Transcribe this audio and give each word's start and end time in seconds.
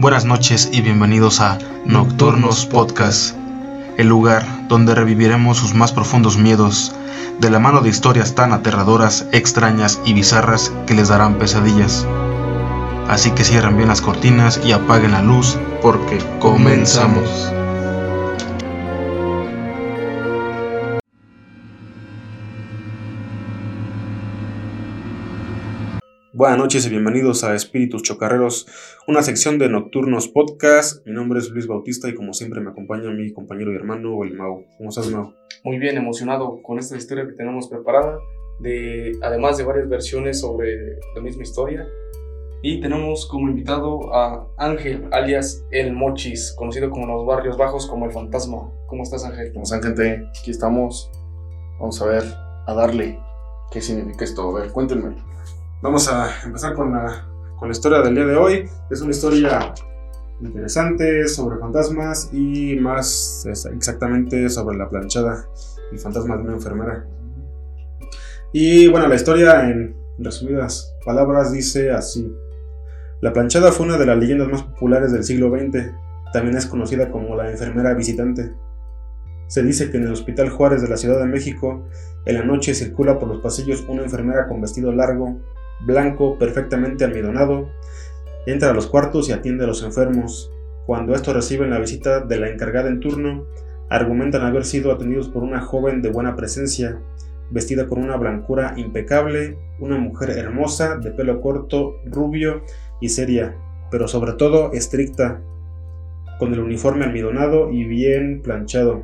Buenas 0.00 0.24
noches 0.24 0.70
y 0.72 0.80
bienvenidos 0.80 1.42
a 1.42 1.58
Nocturnos 1.84 2.64
Podcast, 2.64 3.36
el 3.98 4.08
lugar 4.08 4.46
donde 4.66 4.94
reviviremos 4.94 5.58
sus 5.58 5.74
más 5.74 5.92
profundos 5.92 6.38
miedos, 6.38 6.94
de 7.38 7.50
la 7.50 7.58
mano 7.58 7.82
de 7.82 7.90
historias 7.90 8.34
tan 8.34 8.54
aterradoras, 8.54 9.26
extrañas 9.32 10.00
y 10.06 10.14
bizarras 10.14 10.72
que 10.86 10.94
les 10.94 11.08
darán 11.08 11.34
pesadillas. 11.34 12.06
Así 13.08 13.32
que 13.32 13.44
cierren 13.44 13.76
bien 13.76 13.88
las 13.88 14.00
cortinas 14.00 14.58
y 14.64 14.72
apaguen 14.72 15.12
la 15.12 15.20
luz 15.20 15.58
porque 15.82 16.16
comenzamos. 16.38 17.52
Buenas 26.32 26.58
noches 26.58 26.86
y 26.86 26.90
bienvenidos 26.90 27.42
a 27.42 27.56
Espíritus 27.56 28.04
Chocarreros, 28.04 28.68
una 29.08 29.20
sección 29.20 29.58
de 29.58 29.68
Nocturnos 29.68 30.28
Podcast. 30.28 31.04
Mi 31.04 31.12
nombre 31.12 31.40
es 31.40 31.50
Luis 31.50 31.66
Bautista 31.66 32.08
y 32.08 32.14
como 32.14 32.34
siempre 32.34 32.60
me 32.60 32.70
acompaña 32.70 33.10
mi 33.10 33.32
compañero 33.32 33.72
y 33.72 33.74
hermano, 33.74 34.22
el 34.22 34.36
Mau. 34.36 34.64
¿Cómo 34.78 34.90
estás, 34.90 35.10
Mau? 35.10 35.34
Muy 35.64 35.78
bien, 35.78 35.96
emocionado 35.96 36.62
con 36.62 36.78
esta 36.78 36.96
historia 36.96 37.26
que 37.26 37.32
tenemos 37.32 37.66
preparada, 37.66 38.20
de, 38.60 39.18
además 39.22 39.58
de 39.58 39.64
varias 39.64 39.88
versiones 39.88 40.38
sobre 40.38 41.00
la 41.16 41.20
misma 41.20 41.42
historia. 41.42 41.88
Y 42.62 42.80
tenemos 42.80 43.26
como 43.26 43.48
invitado 43.48 44.14
a 44.14 44.46
Ángel, 44.56 45.08
alias 45.10 45.66
El 45.72 45.94
Mochis, 45.94 46.54
conocido 46.56 46.90
como 46.90 47.06
en 47.06 47.10
los 47.10 47.26
barrios 47.26 47.56
bajos 47.56 47.88
como 47.88 48.06
El 48.06 48.12
Fantasma. 48.12 48.70
¿Cómo 48.86 49.02
estás, 49.02 49.24
Ángel? 49.24 49.52
¿Cómo 49.52 49.64
están, 49.64 49.82
gente? 49.82 50.28
Aquí 50.40 50.52
estamos. 50.52 51.10
Vamos 51.80 52.00
a 52.00 52.06
ver, 52.06 52.22
a 52.68 52.72
darle. 52.72 53.18
¿Qué 53.72 53.80
significa 53.80 54.24
esto? 54.24 54.56
A 54.56 54.60
ver, 54.60 54.70
cuéntenme. 54.70 55.16
Vamos 55.82 56.12
a 56.12 56.44
empezar 56.44 56.74
con 56.74 56.92
la, 56.92 57.26
con 57.58 57.68
la 57.68 57.72
historia 57.72 58.02
del 58.02 58.14
día 58.14 58.26
de 58.26 58.36
hoy. 58.36 58.68
Es 58.90 59.00
una 59.00 59.12
historia 59.12 59.72
interesante 60.42 61.26
sobre 61.26 61.58
fantasmas 61.58 62.28
y 62.34 62.76
más 62.76 63.46
exactamente 63.72 64.50
sobre 64.50 64.76
la 64.76 64.90
planchada, 64.90 65.46
el 65.90 65.98
fantasma 65.98 66.36
de 66.36 66.42
una 66.42 66.52
enfermera. 66.52 67.06
Y 68.52 68.88
bueno, 68.88 69.08
la 69.08 69.14
historia 69.14 69.70
en 69.70 69.96
resumidas 70.18 70.94
palabras 71.02 71.50
dice 71.50 71.90
así. 71.90 72.30
La 73.22 73.32
planchada 73.32 73.72
fue 73.72 73.86
una 73.86 73.96
de 73.96 74.04
las 74.04 74.18
leyendas 74.18 74.48
más 74.48 74.64
populares 74.64 75.12
del 75.12 75.24
siglo 75.24 75.48
XX. 75.48 75.92
También 76.34 76.58
es 76.58 76.66
conocida 76.66 77.10
como 77.10 77.36
la 77.36 77.50
enfermera 77.50 77.94
visitante. 77.94 78.52
Se 79.46 79.62
dice 79.62 79.90
que 79.90 79.96
en 79.96 80.02
el 80.04 80.12
Hospital 80.12 80.50
Juárez 80.50 80.82
de 80.82 80.88
la 80.88 80.98
Ciudad 80.98 81.18
de 81.18 81.26
México, 81.26 81.86
en 82.26 82.34
la 82.34 82.44
noche 82.44 82.74
circula 82.74 83.18
por 83.18 83.28
los 83.28 83.40
pasillos 83.40 83.86
una 83.88 84.02
enfermera 84.02 84.46
con 84.46 84.60
vestido 84.60 84.92
largo, 84.92 85.40
blanco, 85.84 86.38
perfectamente 86.38 87.04
almidonado, 87.04 87.68
entra 88.46 88.70
a 88.70 88.74
los 88.74 88.86
cuartos 88.86 89.28
y 89.28 89.32
atiende 89.32 89.64
a 89.64 89.66
los 89.66 89.82
enfermos. 89.82 90.52
Cuando 90.86 91.14
estos 91.14 91.34
reciben 91.34 91.70
la 91.70 91.78
visita 91.78 92.20
de 92.20 92.38
la 92.38 92.48
encargada 92.48 92.88
en 92.88 93.00
turno, 93.00 93.46
argumentan 93.88 94.42
haber 94.42 94.64
sido 94.64 94.92
atendidos 94.92 95.28
por 95.28 95.42
una 95.42 95.60
joven 95.60 96.02
de 96.02 96.10
buena 96.10 96.36
presencia, 96.36 97.00
vestida 97.50 97.86
con 97.86 98.02
una 98.02 98.16
blancura 98.16 98.74
impecable, 98.76 99.58
una 99.78 99.98
mujer 99.98 100.30
hermosa, 100.30 100.96
de 100.96 101.10
pelo 101.10 101.40
corto, 101.40 101.96
rubio 102.04 102.62
y 103.00 103.08
seria, 103.08 103.56
pero 103.90 104.08
sobre 104.08 104.34
todo 104.34 104.72
estricta, 104.72 105.40
con 106.38 106.54
el 106.54 106.60
uniforme 106.60 107.04
almidonado 107.04 107.70
y 107.70 107.84
bien 107.84 108.40
planchado. 108.42 109.02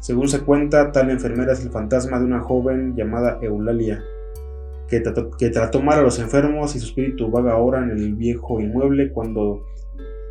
Según 0.00 0.28
se 0.28 0.40
cuenta, 0.40 0.92
tal 0.92 1.10
enfermera 1.10 1.52
es 1.52 1.64
el 1.64 1.70
fantasma 1.70 2.18
de 2.18 2.24
una 2.24 2.40
joven 2.40 2.94
llamada 2.96 3.38
Eulalia, 3.40 4.02
que 5.38 5.50
trató, 5.50 5.80
mal 5.80 5.98
a 5.98 6.02
los 6.02 6.18
enfermos 6.18 6.76
y 6.76 6.80
su 6.80 6.86
espíritu 6.86 7.30
vaga 7.30 7.52
ahora 7.52 7.82
en 7.82 7.90
el 7.90 8.14
viejo 8.14 8.60
inmueble 8.60 9.10
cuando, 9.10 9.62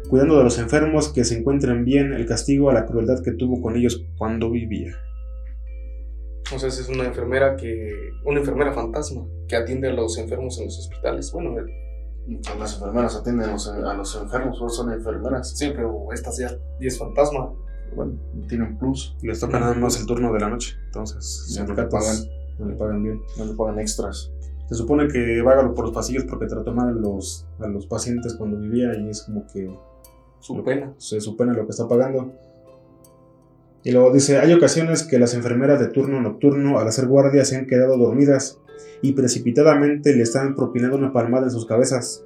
cuidando 0.07 0.37
de 0.37 0.43
los 0.43 0.59
enfermos 0.59 1.11
que 1.11 1.23
se 1.23 1.39
encuentren 1.39 1.83
bien, 1.83 2.13
el 2.13 2.27
castigo 2.27 2.69
a 2.69 2.73
la 2.73 2.85
crueldad 2.85 3.23
que 3.23 3.31
tuvo 3.31 3.59
con 3.59 3.75
ellos 3.75 4.05
cuando 4.17 4.51
vivía. 4.51 4.95
Entonces 6.45 6.79
es 6.79 6.89
una 6.89 7.05
enfermera 7.05 7.55
que, 7.55 8.11
una 8.25 8.41
enfermera 8.41 8.71
fantasma 8.71 9.25
que 9.47 9.55
atiende 9.55 9.87
a 9.87 9.93
los 9.93 10.17
enfermos 10.17 10.59
en 10.59 10.65
los 10.65 10.77
hospitales. 10.77 11.31
Bueno, 11.31 11.55
las 12.59 12.73
enfermeras 12.75 13.15
atienden 13.15 13.49
a 13.49 13.93
los, 13.95 14.15
enfermos, 14.15 14.57
solo 14.57 14.69
son 14.69 14.91
enfermeras. 14.91 15.57
Sí, 15.57 15.71
pero 15.75 16.11
esta 16.13 16.29
ya 16.37 16.55
es 16.79 16.99
fantasma. 16.99 17.51
Bueno, 17.95 18.13
tienen 18.47 18.77
plus. 18.77 19.15
Les 19.21 19.39
toca 19.39 19.59
nada 19.59 19.73
más 19.73 19.99
el 19.99 20.05
turno 20.05 20.31
de 20.31 20.39
la 20.39 20.49
noche, 20.49 20.75
entonces 20.85 21.57
no 21.67 21.73
le 21.73 21.83
pagan, 21.83 22.15
no 22.59 22.65
le 22.67 22.75
pagan 22.75 23.03
bien, 23.03 23.21
no 23.37 23.45
le 23.45 23.53
pagan 23.53 23.79
extras. 23.79 24.31
Se 24.71 24.77
supone 24.77 25.09
que 25.09 25.41
vaga 25.41 25.69
por 25.73 25.83
los 25.83 25.93
pasillos 25.93 26.23
porque 26.23 26.45
trató 26.45 26.71
mal 26.71 26.87
a 26.87 26.91
los, 26.93 27.45
a 27.59 27.67
los 27.67 27.87
pacientes 27.87 28.35
cuando 28.35 28.57
vivía 28.57 28.97
y 28.97 29.09
es 29.09 29.23
como 29.23 29.45
que... 29.45 29.69
Su 30.39 30.63
pena. 30.63 30.93
Se 30.97 31.19
supone 31.19 31.53
lo 31.53 31.65
que 31.65 31.71
está 31.71 31.89
pagando. 31.89 32.31
Y 33.83 33.91
luego 33.91 34.13
dice, 34.13 34.39
hay 34.39 34.53
ocasiones 34.53 35.03
que 35.03 35.19
las 35.19 35.33
enfermeras 35.33 35.77
de 35.81 35.87
turno 35.87 36.21
nocturno 36.21 36.79
al 36.79 36.87
hacer 36.87 37.07
guardia 37.07 37.43
se 37.43 37.57
han 37.57 37.67
quedado 37.67 37.97
dormidas 37.97 38.59
y 39.01 39.11
precipitadamente 39.11 40.15
le 40.15 40.23
están 40.23 40.55
propinando 40.55 40.95
una 40.95 41.11
palmada 41.11 41.47
en 41.47 41.51
sus 41.51 41.65
cabezas. 41.65 42.23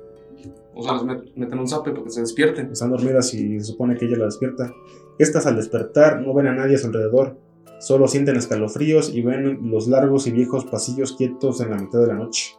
O 0.76 0.84
sea, 0.84 0.94
les 1.02 1.36
meten 1.36 1.58
un 1.58 1.68
zape 1.68 1.94
para 1.94 2.04
que 2.04 2.12
se 2.12 2.22
despierten. 2.22 2.72
Están 2.72 2.92
dormidas 2.92 3.34
y 3.34 3.60
se 3.60 3.66
supone 3.66 3.98
que 3.98 4.06
ella 4.06 4.18
la 4.18 4.26
despierta. 4.26 4.72
Estas 5.18 5.48
al 5.48 5.56
despertar 5.56 6.22
no 6.22 6.32
ven 6.36 6.46
a 6.46 6.54
nadie 6.54 6.76
a 6.76 6.78
su 6.78 6.86
alrededor. 6.86 7.38
Solo 7.80 8.08
sienten 8.08 8.38
escalofríos 8.38 9.14
y 9.14 9.22
ven 9.22 9.70
los 9.70 9.88
largos 9.88 10.28
y 10.28 10.32
viejos 10.32 10.66
pasillos 10.66 11.14
quietos 11.14 11.62
en 11.62 11.72
la 11.72 11.78
mitad 11.78 12.00
de 12.00 12.08
la 12.08 12.14
noche. 12.16 12.56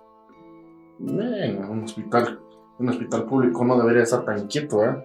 Bueno, 0.99 1.71
un 1.71 1.85
hospital, 1.85 2.41
un 2.79 2.89
hospital 2.89 3.25
público 3.25 3.65
no 3.65 3.79
debería 3.79 4.03
estar 4.03 4.25
tan 4.25 4.47
quieto, 4.47 4.85
¿eh? 4.85 5.05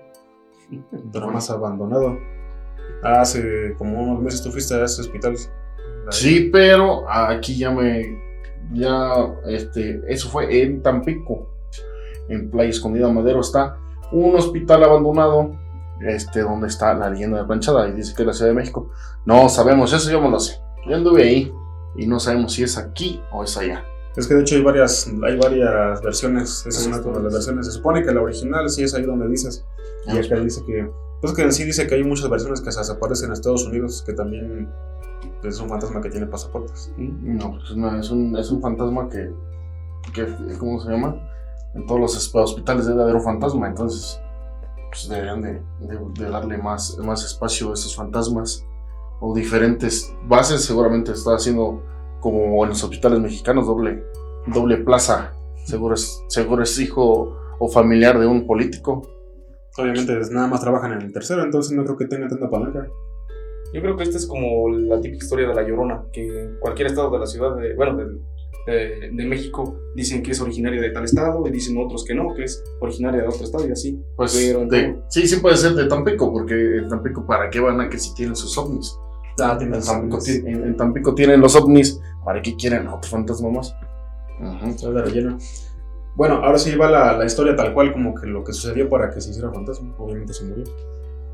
Pero 1.12 1.30
más 1.30 1.50
abandonado. 1.50 2.18
Hace 3.04 3.74
como 3.78 4.02
unos 4.02 4.22
meses 4.22 4.44
tú 4.44 4.52
fuiste 4.52 4.76
a 4.76 4.86
ese 4.86 5.02
hospital. 5.02 5.36
Sí, 6.10 6.50
pero 6.52 7.10
aquí 7.10 7.58
ya 7.58 7.72
me. 7.72 8.20
Ya, 8.74 9.14
este. 9.48 10.02
Eso 10.08 10.30
fue 10.30 10.62
en 10.62 10.82
Tampico. 10.82 11.48
En 12.30 12.50
Playa 12.50 12.70
Escondida 12.70 13.10
Madero 13.10 13.42
está 13.42 13.78
un 14.12 14.36
hospital 14.36 14.84
abandonado 14.84 15.58
este, 16.06 16.42
donde 16.42 16.68
está 16.68 16.94
la 16.94 17.10
leyenda 17.10 17.40
de 17.40 17.46
planchada 17.46 17.88
y 17.88 17.94
dice 17.94 18.14
que 18.16 18.24
es 18.24 18.28
la 18.28 18.34
Ciudad 18.34 18.52
de 18.52 18.56
México. 18.56 18.90
No 19.26 19.50
sabemos, 19.50 19.94
eso 19.94 20.10
yo 20.10 20.22
me 20.22 20.30
lo 20.30 20.40
sé. 20.40 20.60
Yo 20.88 20.96
anduve 20.96 21.24
ahí 21.24 21.54
y 21.96 22.08
no 22.08 22.20
sabemos 22.20 22.54
si 22.54 22.64
es 22.64 22.78
aquí 22.78 23.22
o 23.32 23.44
es 23.44 23.58
allá. 23.58 23.84
Es 24.16 24.28
que 24.28 24.34
de 24.34 24.42
hecho 24.42 24.56
hay 24.56 24.62
varias, 24.62 25.10
hay 25.24 25.38
varias 25.38 26.02
versiones, 26.02 26.66
esa 26.66 26.82
es 26.82 26.88
una 26.88 27.00
de 27.00 27.24
las 27.24 27.34
versiones. 27.34 27.66
Se 27.66 27.72
supone 27.72 28.04
que 28.04 28.12
la 28.12 28.22
original 28.22 28.70
sí 28.70 28.84
es 28.84 28.94
ahí 28.94 29.04
donde 29.04 29.28
dices. 29.28 29.66
Y 30.08 30.18
acá 30.18 30.36
dice 30.40 30.64
que, 30.66 30.90
pues 31.22 31.34
que 31.34 31.44
en 31.44 31.54
sí 31.54 31.64
dice 31.64 31.88
que 31.88 31.96
hay 31.96 32.04
muchas 32.04 32.30
versiones 32.30 32.62
que 32.62 32.72
se 32.72 32.92
aparecen 32.92 33.28
en 33.28 33.34
Estados 33.34 33.66
Unidos, 33.66 34.04
que 34.06 34.14
también 34.14 34.70
es 35.44 35.60
un 35.60 35.70
fantasma 35.70 36.02
que 36.02 36.10
tiene 36.10 36.28
pasaportes. 36.28 36.92
No, 36.98 37.52
pues 37.52 37.72
es, 38.00 38.12
un, 38.12 38.36
es 38.38 38.52
un 38.52 38.62
fantasma 38.62 39.08
que, 39.08 39.32
que, 40.14 40.28
¿cómo 40.58 40.80
se 40.82 40.92
llama? 40.92 41.16
En 41.74 41.86
todos 41.86 42.02
los 42.02 42.36
hospitales 42.36 42.88
debe 42.88 43.04
haber 43.04 43.16
un 43.16 43.24
fantasma, 43.24 43.68
entonces 43.68 44.21
pues 44.92 45.08
deberían 45.08 45.42
de, 45.42 46.30
darle 46.30 46.58
más, 46.58 46.98
más 46.98 47.24
espacio 47.24 47.72
a 47.72 47.74
esos 47.74 47.96
fantasmas 47.96 48.66
o 49.22 49.34
diferentes 49.34 50.14
bases. 50.28 50.66
Seguramente 50.66 51.14
está 51.14 51.36
haciendo 51.36 51.82
como 52.20 52.64
en 52.64 52.70
los 52.70 52.84
hospitales 52.84 53.20
mexicanos, 53.20 53.66
doble, 53.66 54.04
doble 54.48 54.78
plaza. 54.78 55.34
Seguro 55.66 55.96
es, 55.96 56.22
seguro 56.28 56.64
es 56.64 56.78
hijo 56.78 57.38
o 57.58 57.68
familiar 57.70 58.20
de 58.20 58.28
un 58.28 58.46
político. 58.46 59.02
Obviamente 59.78 60.20
nada 60.32 60.48
más 60.48 60.60
trabajan 60.60 60.92
en 60.92 61.02
el 61.04 61.14
tercero, 61.14 61.44
entonces 61.44 61.72
no 61.72 61.86
creo 61.86 61.98
que 61.98 62.08
tenga 62.08 62.28
tanta 62.28 62.50
palanca. 62.50 62.86
Yo 63.74 63.82
creo 63.82 63.96
que 63.96 64.04
esta 64.04 64.18
es 64.18 64.28
como 64.28 64.68
la 64.70 65.00
típica 65.00 65.24
historia 65.24 65.48
de 65.48 65.56
la 65.56 65.64
Llorona, 65.66 66.04
que 66.12 66.58
cualquier 66.60 66.88
estado 66.88 67.10
de 67.10 67.20
la 67.20 67.26
ciudad, 67.26 67.56
de, 67.56 67.74
bueno, 67.76 67.96
del 67.96 68.20
de, 68.66 69.26
México 69.26 69.76
dicen 69.96 70.22
que 70.22 70.32
es 70.32 70.42
originaria 70.42 70.82
de 70.82 70.92
tal 70.92 71.06
estado 71.06 71.46
y 71.48 71.52
dicen 71.52 71.78
otros 71.78 72.06
que 72.06 72.14
no, 72.14 72.34
que 72.34 72.44
es 72.44 72.64
originaria 72.80 73.22
de 73.22 73.28
otro 73.28 73.44
estado 73.44 73.68
y 73.68 73.72
así. 73.72 74.00
Pues 74.16 74.32
sí, 74.32 75.28
sí 75.28 75.36
puede 75.38 75.58
ser 75.58 75.74
de 75.74 75.88
Tampico, 75.88 76.32
porque 76.32 76.78
en 76.78 76.88
Tampico, 76.88 77.26
¿para 77.26 77.50
qué 77.50 77.60
van 77.60 77.82
a 77.82 77.90
que 77.90 77.98
si 77.98 78.14
tienen 78.14 78.36
sus 78.36 78.58
ovnis? 78.58 78.98
Ah, 79.40 79.58
en, 79.60 79.72
Tampico, 79.72 80.20
en, 80.28 80.78
Tampico, 80.78 81.16
tienen 81.16 81.42
los 81.42 81.56
ovnis, 81.56 82.00
¿para 82.24 82.42
qué 82.42 82.56
quieren 82.56 82.88
otros 82.88 83.10
fantasmas 83.10 83.52
más? 83.52 83.76
Bueno, 86.16 86.36
ahora 86.36 86.58
sí 86.58 86.76
va 86.76 86.90
la, 86.90 87.18
la, 87.18 87.26
historia 87.26 87.56
tal 87.56 87.74
cual 87.74 87.94
como 87.94 88.14
que 88.14 88.28
lo 88.28 88.44
que 88.44 88.54
sucedió 88.54 88.90
para 88.90 89.10
que 89.10 89.22
se 89.22 89.30
hiciera 89.32 89.52
fantasma. 89.52 89.96
Obviamente 89.98 90.34
se 90.34 90.44
murió. 90.44 90.66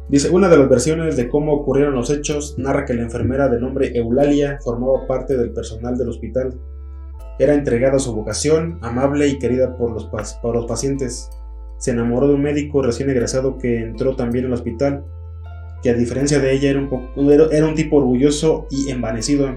Dice, 0.08 0.30
una 0.30 0.48
de 0.48 0.58
las 0.58 0.70
versiones 0.70 1.18
de 1.18 1.28
cómo 1.28 1.54
ocurrieron 1.54 1.96
los 1.96 2.10
hechos 2.10 2.58
narra 2.58 2.86
que 2.86 2.94
la 2.94 3.02
enfermera 3.02 3.50
de 3.50 3.60
nombre 3.60 3.92
Eulalia 3.98 4.58
formaba 4.64 5.06
parte 5.06 5.36
del 5.36 5.52
personal 5.52 5.98
del 5.98 6.10
hospital 6.10 6.58
era 7.40 7.54
entregada 7.54 7.98
a 7.98 8.00
su 8.00 8.14
vocación, 8.14 8.80
amable 8.82 9.28
y 9.28 9.40
querida 9.40 9.78
por 9.78 9.92
los, 9.92 10.66
pacientes. 10.66 11.30
Se 11.78 11.92
enamoró 11.92 12.28
de 12.28 12.34
un 12.34 12.42
médico 12.42 12.82
recién 12.82 13.10
egresado 13.10 13.58
que 13.58 13.82
entró 13.82 14.16
también 14.16 14.46
al 14.46 14.54
hospital, 14.54 15.06
que 15.84 15.92
a 15.92 15.94
diferencia 15.94 16.40
de 16.40 16.54
ella 16.54 16.72
era 16.72 16.80
un, 16.80 17.32
era 17.52 17.68
un 17.68 17.76
tipo 17.76 17.98
orgulloso 17.98 18.66
y 18.72 18.90
envanecido. 18.90 19.48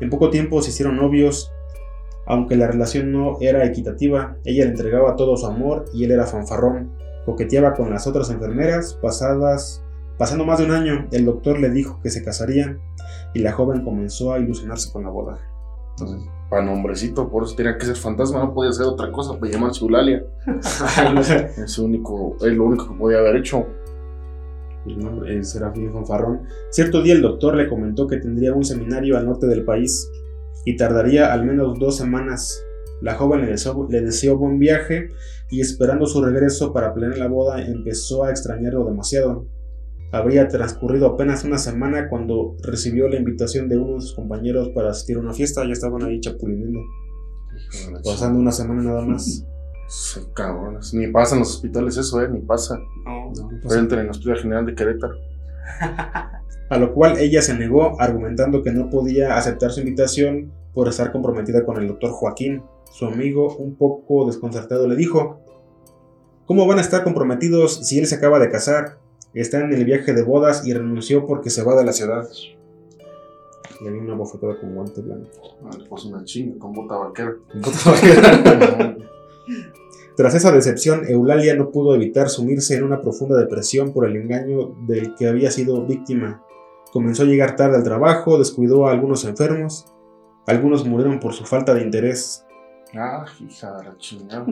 En 0.00 0.10
poco 0.10 0.30
tiempo 0.30 0.60
se 0.60 0.70
hicieron 0.70 0.96
novios, 0.96 1.50
aunque 2.26 2.56
la 2.56 2.66
relación 2.66 3.12
no 3.12 3.38
era 3.40 3.64
equitativa, 3.64 4.36
ella 4.44 4.64
le 4.64 4.70
entregaba 4.70 5.16
todo 5.16 5.36
su 5.36 5.46
amor 5.46 5.86
y 5.92 6.04
él 6.04 6.12
era 6.12 6.26
fanfarrón. 6.26 6.92
coqueteaba 7.24 7.74
con 7.74 7.90
las 7.90 8.06
otras 8.06 8.30
enfermeras. 8.30 8.98
Pasadas, 9.00 9.82
pasando 10.18 10.44
más 10.44 10.58
de 10.58 10.66
un 10.66 10.72
año, 10.72 11.08
el 11.12 11.24
doctor 11.24 11.58
le 11.58 11.70
dijo 11.70 12.00
que 12.02 12.10
se 12.10 12.22
casarían 12.22 12.80
y 13.32 13.40
la 13.40 13.52
joven 13.52 13.82
comenzó 13.82 14.32
a 14.32 14.38
ilusionarse 14.38 14.92
con 14.92 15.04
la 15.04 15.10
boda. 15.10 15.51
Entonces, 15.92 16.28
para 16.48 16.64
nombrecito, 16.64 17.30
por 17.30 17.44
eso 17.44 17.54
tenía 17.54 17.78
que 17.78 17.86
ser 17.86 17.96
fantasma, 17.96 18.40
no 18.40 18.52
podía 18.52 18.72
ser 18.72 18.86
otra 18.86 19.10
cosa, 19.10 19.38
pues 19.38 19.52
llamarse 19.52 19.82
Eulalia. 19.82 20.22
es, 21.56 21.78
único, 21.78 22.36
es 22.40 22.52
lo 22.52 22.64
único 22.64 22.88
que 22.88 22.94
podía 22.94 23.18
haber 23.18 23.36
hecho. 23.36 23.66
El 24.86 24.98
nombre 24.98 25.38
es 25.38 25.50
Serafín 25.50 25.92
Fanfarrón. 25.92 26.42
Cierto 26.70 27.02
día 27.02 27.14
el 27.14 27.22
doctor 27.22 27.56
le 27.56 27.68
comentó 27.68 28.06
que 28.06 28.16
tendría 28.18 28.52
un 28.52 28.64
seminario 28.64 29.16
al 29.16 29.26
norte 29.26 29.46
del 29.46 29.64
país 29.64 30.10
y 30.64 30.76
tardaría 30.76 31.32
al 31.32 31.44
menos 31.44 31.78
dos 31.78 31.96
semanas. 31.96 32.62
La 33.00 33.14
joven 33.14 33.42
le 33.42 33.46
deseó, 33.52 33.86
le 33.88 34.00
deseó 34.00 34.36
buen 34.36 34.58
viaje 34.58 35.08
y 35.50 35.60
esperando 35.60 36.06
su 36.06 36.22
regreso 36.22 36.72
para 36.72 36.92
planear 36.94 37.18
la 37.18 37.28
boda 37.28 37.64
empezó 37.64 38.24
a 38.24 38.30
extrañarlo 38.30 38.84
demasiado. 38.84 39.46
Habría 40.12 40.46
transcurrido 40.48 41.06
apenas 41.06 41.44
una 41.44 41.58
semana 41.58 42.08
cuando 42.08 42.54
recibió 42.62 43.08
la 43.08 43.16
invitación 43.16 43.68
de 43.68 43.78
uno 43.78 43.94
de 43.94 44.02
sus 44.02 44.14
compañeros 44.14 44.68
para 44.74 44.90
asistir 44.90 45.16
a 45.16 45.20
una 45.20 45.32
fiesta. 45.32 45.64
Ya 45.64 45.72
estaban 45.72 46.02
ahí 46.04 46.20
chapulineando. 46.20 46.80
Pasando 48.04 48.38
una 48.38 48.52
semana 48.52 48.82
nada 48.82 49.02
más. 49.02 49.44
Sí, 49.88 50.20
cabrones. 50.34 50.92
Ni 50.94 51.06
pasa 51.08 51.34
en 51.34 51.40
los 51.40 51.54
hospitales 51.54 51.96
eso, 51.96 52.20
¿eh? 52.20 52.28
Ni 52.28 52.40
pasa. 52.40 52.78
No, 53.04 53.32
No, 53.32 53.50
Pero 53.66 53.80
en 53.80 54.00
el 54.00 54.10
Hospital 54.10 54.38
General 54.38 54.66
de 54.66 54.74
Querétaro. 54.74 55.14
A 56.70 56.78
lo 56.78 56.94
cual 56.94 57.18
ella 57.18 57.42
se 57.42 57.54
negó, 57.54 58.00
argumentando 58.00 58.62
que 58.62 58.72
no 58.72 58.88
podía 58.88 59.36
aceptar 59.36 59.70
su 59.70 59.80
invitación 59.80 60.52
por 60.72 60.88
estar 60.88 61.12
comprometida 61.12 61.64
con 61.64 61.76
el 61.76 61.88
doctor 61.88 62.10
Joaquín. 62.10 62.62
Su 62.90 63.06
amigo, 63.06 63.56
un 63.56 63.76
poco 63.76 64.26
desconcertado, 64.26 64.86
le 64.86 64.96
dijo, 64.96 65.42
¿Cómo 66.46 66.66
van 66.66 66.78
a 66.78 66.82
estar 66.82 67.04
comprometidos 67.04 67.86
si 67.86 67.98
él 67.98 68.06
se 68.06 68.16
acaba 68.16 68.38
de 68.38 68.50
casar? 68.50 68.98
Está 69.34 69.60
en 69.60 69.72
el 69.72 69.84
viaje 69.84 70.12
de 70.12 70.22
bodas 70.22 70.66
y 70.66 70.74
renunció 70.74 71.26
porque 71.26 71.50
se 71.50 71.62
va 71.62 71.74
de 71.74 71.84
la 71.84 71.92
ciudad. 71.92 72.28
Le 73.82 73.90
di 73.90 73.98
una 73.98 74.14
bofetada 74.14 74.60
con 74.60 74.74
guante 74.74 75.00
blanco. 75.00 75.30
Ah, 75.64 75.70
le 75.76 75.84
puso 75.86 76.08
una 76.08 76.24
chinga 76.24 76.58
con 76.58 76.72
bota 76.72 76.96
vaquera. 76.96 77.34
Tras 80.16 80.34
esa 80.34 80.52
decepción, 80.52 81.06
Eulalia 81.08 81.54
no 81.54 81.70
pudo 81.70 81.94
evitar 81.94 82.28
sumirse 82.28 82.76
en 82.76 82.84
una 82.84 83.00
profunda 83.00 83.38
depresión 83.38 83.92
por 83.92 84.06
el 84.06 84.16
engaño 84.16 84.76
del 84.86 85.14
que 85.14 85.26
había 85.26 85.50
sido 85.50 85.84
víctima. 85.86 86.44
Comenzó 86.92 87.22
a 87.22 87.26
llegar 87.26 87.56
tarde 87.56 87.78
al 87.78 87.84
trabajo, 87.84 88.38
descuidó 88.38 88.86
a 88.86 88.92
algunos 88.92 89.24
enfermos, 89.24 89.86
algunos 90.46 90.86
murieron 90.86 91.18
por 91.18 91.32
su 91.32 91.44
falta 91.44 91.72
de 91.72 91.82
interés. 91.82 92.44
ah, 92.94 93.24
hija 93.40 93.78
de 93.78 93.84
la 93.84 93.96
chingada. 93.96 94.46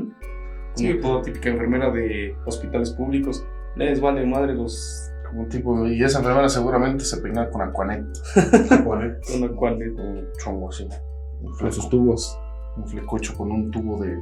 Sí, 0.75 0.95
toda 1.01 1.21
típica 1.23 1.51
enfermera 1.51 1.91
de 1.91 2.35
hospitales 2.47 2.91
públicos. 2.91 3.45
Les 3.77 4.01
vale 4.01 4.27
madre 4.27 4.55
los. 4.55 5.07
Como 5.29 5.43
un 5.43 5.49
tipo, 5.49 5.87
y 5.87 6.03
esa 6.03 6.19
enfermera 6.19 6.49
seguramente 6.49 7.05
se 7.05 7.19
peinaba 7.19 7.51
con 7.51 7.63
Aquanet. 7.63 8.05
Con, 8.85 9.17
Una 9.37 9.49
cual 9.55 9.75
Un 9.97 10.27
chongo 10.43 10.69
así. 10.71 10.89
Un 11.41 11.53
con 11.57 11.73
sus 11.73 11.89
tubos. 11.89 12.37
un 12.77 12.87
flecocho 12.89 13.35
con 13.37 13.51
un 13.53 13.71
tubo 13.71 14.03
de. 14.03 14.19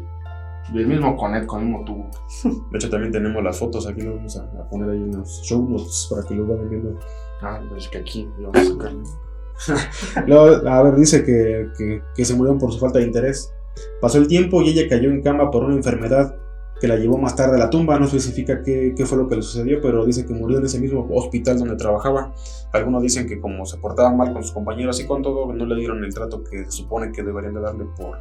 Del 0.74 0.86
mismo 0.86 1.08
Aquanet, 1.08 1.46
con 1.46 1.60
el 1.60 1.66
mismo 1.66 1.84
tubo. 1.86 2.10
De 2.70 2.76
hecho, 2.76 2.90
también 2.90 3.10
tenemos 3.10 3.42
las 3.42 3.58
fotos. 3.58 3.86
Aquí 3.86 4.02
lo 4.02 4.16
vamos 4.16 4.36
a, 4.36 4.42
a 4.42 4.68
poner 4.68 4.90
ahí 4.90 4.98
en 5.02 5.16
los 5.16 5.40
show 5.42 5.66
notes 5.66 6.08
para 6.10 6.22
que 6.28 6.34
lo 6.34 6.46
vayan 6.46 6.68
viendo. 6.68 6.98
Ah, 7.40 7.58
pues 7.70 7.88
que 7.88 7.98
aquí 7.98 8.28
le 8.38 8.46
vamos 8.48 8.58
a 8.60 8.64
sacar. 8.74 10.26
Luego, 10.26 10.68
a 10.68 10.82
ver, 10.82 10.96
dice 10.96 11.24
que, 11.24 11.68
que- 11.78 12.02
que 12.14 12.24
se 12.24 12.34
murieron 12.34 12.58
por 12.58 12.70
su 12.72 12.78
falta 12.78 12.98
de 12.98 13.06
interés. 13.06 13.52
Pasó 14.00 14.18
el 14.18 14.28
tiempo 14.28 14.60
y 14.60 14.70
ella 14.70 14.88
cayó 14.90 15.10
en 15.10 15.22
cama 15.22 15.50
por 15.50 15.64
una 15.64 15.74
enfermedad 15.76 16.34
que 16.80 16.88
la 16.88 16.96
llevó 16.96 17.18
más 17.18 17.36
tarde 17.36 17.56
a 17.56 17.58
la 17.58 17.70
tumba. 17.70 17.98
No 17.98 18.06
especifica 18.06 18.62
qué, 18.62 18.94
qué 18.96 19.06
fue 19.06 19.18
lo 19.18 19.28
que 19.28 19.36
le 19.36 19.42
sucedió, 19.42 19.80
pero 19.80 20.04
dice 20.04 20.26
que 20.26 20.34
murió 20.34 20.58
en 20.58 20.66
ese 20.66 20.80
mismo 20.80 21.06
hospital 21.10 21.58
donde 21.58 21.76
trabajaba. 21.76 22.32
Algunos 22.72 23.02
dicen 23.02 23.26
que 23.26 23.40
como 23.40 23.64
se 23.66 23.78
portaba 23.78 24.12
mal 24.12 24.32
con 24.32 24.42
sus 24.42 24.52
compañeros 24.52 25.00
y 25.00 25.06
con 25.06 25.22
todo, 25.22 25.52
no 25.52 25.66
le 25.66 25.76
dieron 25.76 26.04
el 26.04 26.12
trato 26.12 26.42
que 26.44 26.64
se 26.64 26.70
supone 26.70 27.12
que 27.12 27.22
deberían 27.22 27.54
de 27.54 27.60
darle 27.60 27.84
por, 27.96 28.18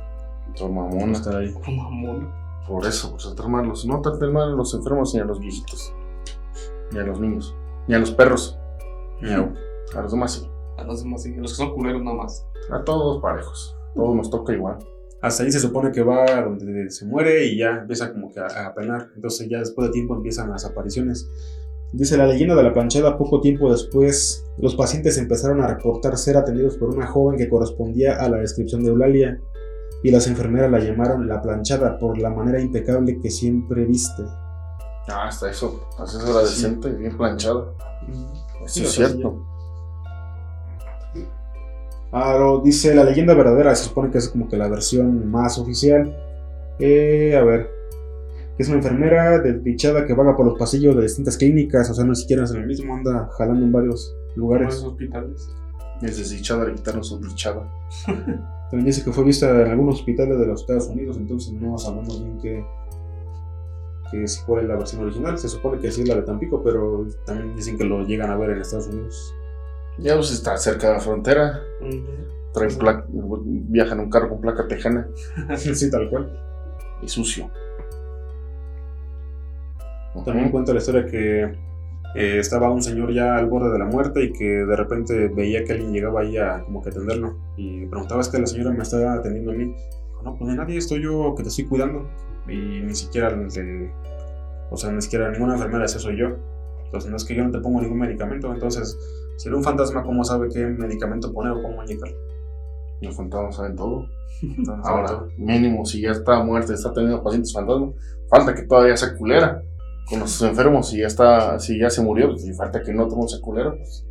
por 0.58 0.72
mamón. 0.72 1.12
estar 1.12 1.36
ahí. 1.36 1.54
mamón. 1.68 2.32
Por 2.68 2.86
eso, 2.86 3.12
por 3.12 3.22
tratar 3.22 3.48
mal 3.48 3.66
a 3.66 3.68
los. 3.68 3.86
No 3.86 4.02
tratar 4.02 4.30
mal 4.32 4.52
a 4.52 4.56
los 4.56 4.74
enfermos 4.74 5.14
ni 5.14 5.22
a 5.22 5.26
los 5.26 5.40
viejitos. 5.40 5.94
Ni 6.92 7.00
a 7.00 7.04
los 7.04 7.20
niños. 7.20 7.56
Ni 7.88 7.96
a 7.96 8.00
los 8.00 8.12
perros. 8.12 8.58
Miau. 9.22 9.54
A 9.96 10.02
los 10.02 10.12
demás 10.12 10.34
sí. 10.34 10.50
A 10.78 10.84
los 10.84 11.04
demás, 11.04 11.24
sí, 11.24 11.34
a 11.34 11.42
los 11.42 11.52
que 11.52 11.58
son 11.58 11.74
culeros 11.74 12.04
nada 12.04 12.18
más. 12.18 12.46
A 12.72 12.84
todos 12.84 13.22
parejos. 13.22 13.76
Todos 13.96 14.16
nos 14.16 14.30
toca 14.30 14.54
igual. 14.54 14.78
Hasta 15.22 15.44
ahí 15.44 15.52
se 15.52 15.60
supone 15.60 15.92
que 15.92 16.04
va 16.04 16.26
a 16.26 16.42
donde 16.44 16.90
se 16.92 17.06
muere 17.06 17.46
y 17.46 17.58
ya 17.58 17.80
empieza 17.82 18.12
como 18.14 18.32
que 18.32 18.40
a, 18.40 18.68
a 18.68 18.74
penar. 18.74 19.10
Entonces 19.16 19.48
ya 19.50 19.60
después 19.60 19.88
de 19.88 19.94
tiempo 19.94 20.16
empiezan 20.16 20.50
las 20.50 20.66
apariciones. 20.66 21.28
Dice 21.94 22.18
la 22.18 22.28
leyenda 22.28 22.54
de 22.56 22.64
la 22.64 22.74
planchada, 22.74 23.18
poco 23.18 23.40
tiempo 23.40 23.72
después, 23.72 24.46
los 24.58 24.76
pacientes 24.76 25.18
empezaron 25.18 25.62
a 25.62 25.68
reportar 25.68 26.18
ser 26.18 26.36
atendidos 26.38 26.76
por 26.78 26.90
una 26.90 27.08
joven 27.08 27.38
que 27.38 27.48
correspondía 27.50 28.18
a 28.18 28.28
la 28.30 28.38
descripción 28.38 28.84
de 28.84 28.90
Eulalia, 28.90 29.40
y 30.04 30.12
las 30.12 30.28
enfermeras 30.28 30.70
la 30.70 30.80
llamaron 30.80 31.28
la 31.28 31.42
planchada 31.42 31.98
por 31.98 32.20
la 32.20 32.30
manera 32.30 32.62
impecable 32.62 33.18
que 33.20 33.32
siempre 33.32 33.86
viste. 33.86 34.22
Ah, 35.08 35.28
hasta 35.28 35.50
eso. 35.50 35.88
Hasta 35.98 36.18
eso 36.20 36.30
era 36.40 36.46
Sí. 36.46 36.62
decente, 36.62 36.90
bien 36.92 37.18
planchada. 37.18 37.74
Eso 38.64 38.68
Sí, 38.68 38.84
es 38.84 38.92
cierto. 38.92 39.46
Ahora 42.12 42.62
dice 42.64 42.96
la 42.96 43.04
leyenda 43.04 43.34
verdadera, 43.34 43.76
se 43.76 43.86
supone 43.86 44.10
que 44.10 44.18
es 44.18 44.30
como 44.30 44.48
que 44.48 44.58
la 44.58 44.70
versión 44.70 45.30
más 45.30 45.58
oficial. 45.58 46.16
Eh, 46.80 47.36
a 47.36 47.44
ver, 47.44 47.70
que 48.56 48.64
es 48.64 48.70
una 48.70 48.78
enfermera 48.78 49.40
desdichada 49.40 50.06
que 50.06 50.14
vaga 50.14 50.36
por 50.36 50.46
los 50.46 50.58
pasillos 50.58 50.96
de 50.96 51.04
distintas 51.04 51.38
clínicas, 51.38 51.90
o 51.90 51.94
sea, 51.94 52.06
no 52.06 52.16
siquiera 52.16 52.44
es 52.44 52.52
en 52.52 52.62
el 52.62 52.68
mismo, 52.68 52.96
anda 52.96 53.30
jalando 53.38 53.66
en 53.66 53.72
varios 53.72 54.16
Varios 54.36 54.38
lugares. 54.38 54.84
hospitales. 54.84 55.50
Es 56.02 56.18
desdichada 56.18 56.66
le 56.66 56.76
quitaron 56.76 57.04
su 57.04 57.20
dichada. 57.20 57.68
También 58.70 58.86
dice 58.86 59.04
que 59.04 59.12
fue 59.12 59.24
vista 59.24 59.50
en 59.50 59.72
algunos 59.72 59.96
hospitales 59.96 60.40
de 60.40 60.46
los 60.46 60.62
Estados 60.62 60.88
Unidos, 60.88 61.18
entonces 61.18 61.54
no 61.54 61.78
sabemos 61.78 62.22
bien 62.22 62.38
qué, 62.40 62.66
qué 64.12 64.28
si 64.28 64.44
cuál 64.44 64.64
es 64.64 64.70
la 64.70 64.76
versión 64.76 65.04
original. 65.04 65.38
Se 65.38 65.50
supone 65.50 65.80
que 65.80 65.92
sí 65.92 66.02
es 66.02 66.08
la 66.08 66.16
de 66.16 66.22
Tampico, 66.24 66.62
pero 66.64 67.08
también 67.26 67.56
dicen 67.56 67.78
que 67.78 67.86
lo 67.86 68.06
llegan 68.06 68.30
a 68.30 68.38
ver 68.38 68.52
en 68.52 68.62
Estados 68.62 68.88
Unidos. 68.88 69.34
Ya 70.00 70.16
pues 70.16 70.32
está 70.32 70.58
cerca 70.58 70.88
de 70.88 70.94
la 70.94 71.00
frontera. 71.00 71.62
Trae 72.54 72.70
placa, 72.70 73.06
viaja 73.10 73.94
en 73.94 74.00
un 74.00 74.10
carro 74.10 74.30
con 74.30 74.42
placa 74.42 74.68
tejana 74.68 75.08
sí, 75.58 75.92
tal 75.92 76.10
cual. 76.10 76.40
y 77.02 77.08
sucio. 77.08 77.50
También 80.26 80.50
cuenta 80.50 80.72
la 80.74 80.80
historia 80.80 81.06
que 81.06 81.44
eh, 82.16 82.40
estaba 82.40 82.72
un 82.72 82.82
señor 82.82 83.14
ya 83.14 83.36
al 83.36 83.46
borde 83.48 83.72
de 83.72 83.78
la 83.80 83.86
muerte 83.86 84.24
y 84.24 84.34
que 84.34 84.44
de 84.66 84.76
repente 84.76 85.28
veía 85.28 85.64
que 85.64 85.74
alguien 85.74 85.94
llegaba 85.94 86.22
ahí 86.22 86.38
a 86.38 86.64
como 86.64 86.82
que 86.82 86.90
atenderlo 86.90 87.38
y 87.56 87.86
preguntaba 87.86 88.22
es 88.22 88.30
que 88.30 88.40
la 88.40 88.48
señora 88.48 88.72
me 88.72 88.82
está 88.84 89.14
atendiendo 89.14 89.52
a 89.52 89.56
mí. 89.56 89.66
Dijo, 89.66 90.22
no, 90.24 90.36
pues 90.36 90.50
de 90.50 90.56
nadie, 90.58 90.78
estoy 90.78 91.04
yo 91.04 91.36
que 91.36 91.44
te 91.44 91.50
estoy 91.50 91.66
cuidando 91.66 92.10
y 92.48 92.56
ni 92.82 92.96
siquiera, 92.96 93.30
le- 93.30 93.92
o 94.72 94.78
sea, 94.78 94.92
ni 94.92 95.02
siquiera 95.02 95.30
ninguna 95.30 95.54
enfermera 95.54 95.86
ese 95.86 96.00
soy 96.00 96.18
yo. 96.18 96.30
Entonces 96.88 97.12
no 97.12 97.18
es 97.18 97.26
que 97.26 97.36
yo 97.36 97.44
no 97.44 97.52
te 97.52 97.60
pongo 97.60 97.82
ningún 97.82 98.00
medicamento, 98.00 98.52
entonces 98.52 98.98
si 99.38 99.50
era 99.50 99.58
un 99.58 99.64
fantasma, 99.64 100.04
¿cómo 100.04 100.24
sabe 100.24 100.50
qué 100.50 100.66
medicamento 100.66 101.32
poner 101.32 101.54
o 101.54 101.62
cómo 101.62 101.84
inyectar? 101.84 102.10
Los 103.02 103.16
fantasmas 103.16 103.56
saben 103.56 103.76
todo. 103.76 104.06
Entonces, 104.42 104.86
Ahora, 104.86 105.26
mínimo, 105.38 105.86
si 105.86 106.02
ya 106.02 106.12
está 106.12 106.44
muerta, 106.44 106.74
está 106.74 106.92
teniendo 106.94 107.22
pacientes 107.22 107.54
fantasmas, 107.54 107.94
falta 108.30 108.56
que 108.56 108.64
todavía 108.64 108.98
sea 108.98 109.16
culera 109.16 109.62
con 110.10 110.22
los 110.22 110.42
enfermos. 110.42 110.90
Si 110.90 111.00
ya 111.00 111.08
está, 111.08 111.60
si 111.60 111.80
ya 111.80 111.90
se 111.90 112.02
murió, 112.02 112.30
pues, 112.30 112.46
y 112.46 112.54
falta 112.54 112.82
que 112.82 112.94
no 112.94 113.08
tome 113.08 113.26
esa 113.26 113.42
culera, 113.42 113.72
pues. 113.76 114.07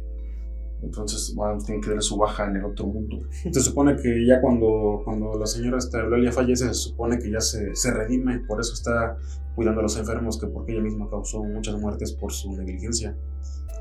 Entonces 0.83 1.35
van 1.35 1.57
a 1.57 1.59
tener 1.59 1.81
que 1.81 1.91
dar 1.91 2.03
su 2.03 2.17
baja 2.17 2.47
en 2.49 2.57
el 2.57 2.65
otro 2.65 2.87
mundo. 2.87 3.23
Se 3.51 3.61
supone 3.61 3.97
que 3.97 4.27
ya 4.27 4.41
cuando, 4.41 5.01
cuando 5.05 5.39
la 5.39 5.47
señora 5.47 5.79
esta 5.79 6.01
Eulalia 6.01 6.31
fallece, 6.33 6.67
se 6.69 6.75
supone 6.75 7.19
que 7.19 7.31
ya 7.31 7.41
se, 7.41 7.75
se 7.75 7.91
redime, 7.93 8.41
por 8.47 8.61
eso 8.61 8.75
está 8.75 9.17
cuidando 9.55 9.81
a 9.81 9.83
los 9.85 9.97
enfermos, 9.97 10.39
que 10.39 10.47
porque 10.47 10.73
ella 10.73 10.83
misma 10.83 11.09
causó 11.09 11.43
muchas 11.43 11.77
muertes 11.81 12.13
por 12.13 12.31
su 12.33 12.53
negligencia. 12.53 13.17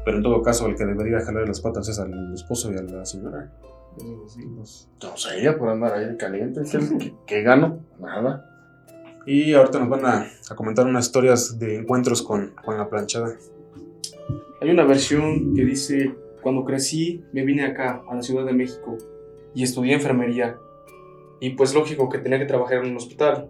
Pero 0.06 0.18
en 0.18 0.24
todo 0.24 0.42
caso, 0.42 0.68
el 0.68 0.76
que 0.76 0.86
debería 0.86 1.20
jalar 1.22 1.48
las 1.48 1.60
patas 1.62 1.90
es 1.90 2.00
al 2.00 2.34
esposo 2.34 2.72
y 2.72 2.78
a 2.78 2.82
la 2.84 3.06
señora. 3.06 3.52
Sé, 5.16 5.40
ella 5.40 5.58
por 5.58 5.70
andar 5.70 5.94
ahí 5.94 6.16
caliente. 6.18 6.62
¿Qué, 6.70 6.80
qué- 7.00 7.14
qué 7.26 7.42
gano? 7.44 7.80
Nada. 8.00 8.52
Y 9.26 9.54
ahorita 9.54 9.80
nos 9.80 9.90
van 9.90 10.06
a, 10.06 10.28
a 10.50 10.56
comentar 10.56 10.86
unas 10.86 11.06
historias 11.08 11.58
de 11.60 11.78
encuentros 11.78 12.22
con, 12.22 12.54
con 12.64 12.78
la 12.78 12.88
planchada. 12.90 13.36
Hay 14.62 14.70
una 14.70 14.84
versión 14.86 15.54
que 15.56 15.66
dice, 15.66 16.14
cuando 16.46 16.64
crecí 16.64 17.24
me 17.34 17.44
vine 17.44 17.66
acá, 17.66 18.04
a 18.08 18.14
la 18.14 18.22
Ciudad 18.22 18.46
de 18.46 18.54
México, 18.54 19.00
y 19.56 19.64
estudié 19.64 19.96
enfermería. 19.96 20.60
Y 21.40 21.56
pues 21.56 21.74
lógico 21.74 22.08
que 22.08 22.20
tenía 22.20 22.38
que 22.38 22.46
trabajar 22.46 22.84
en 22.84 22.92
un 22.92 22.98
hospital. 22.98 23.50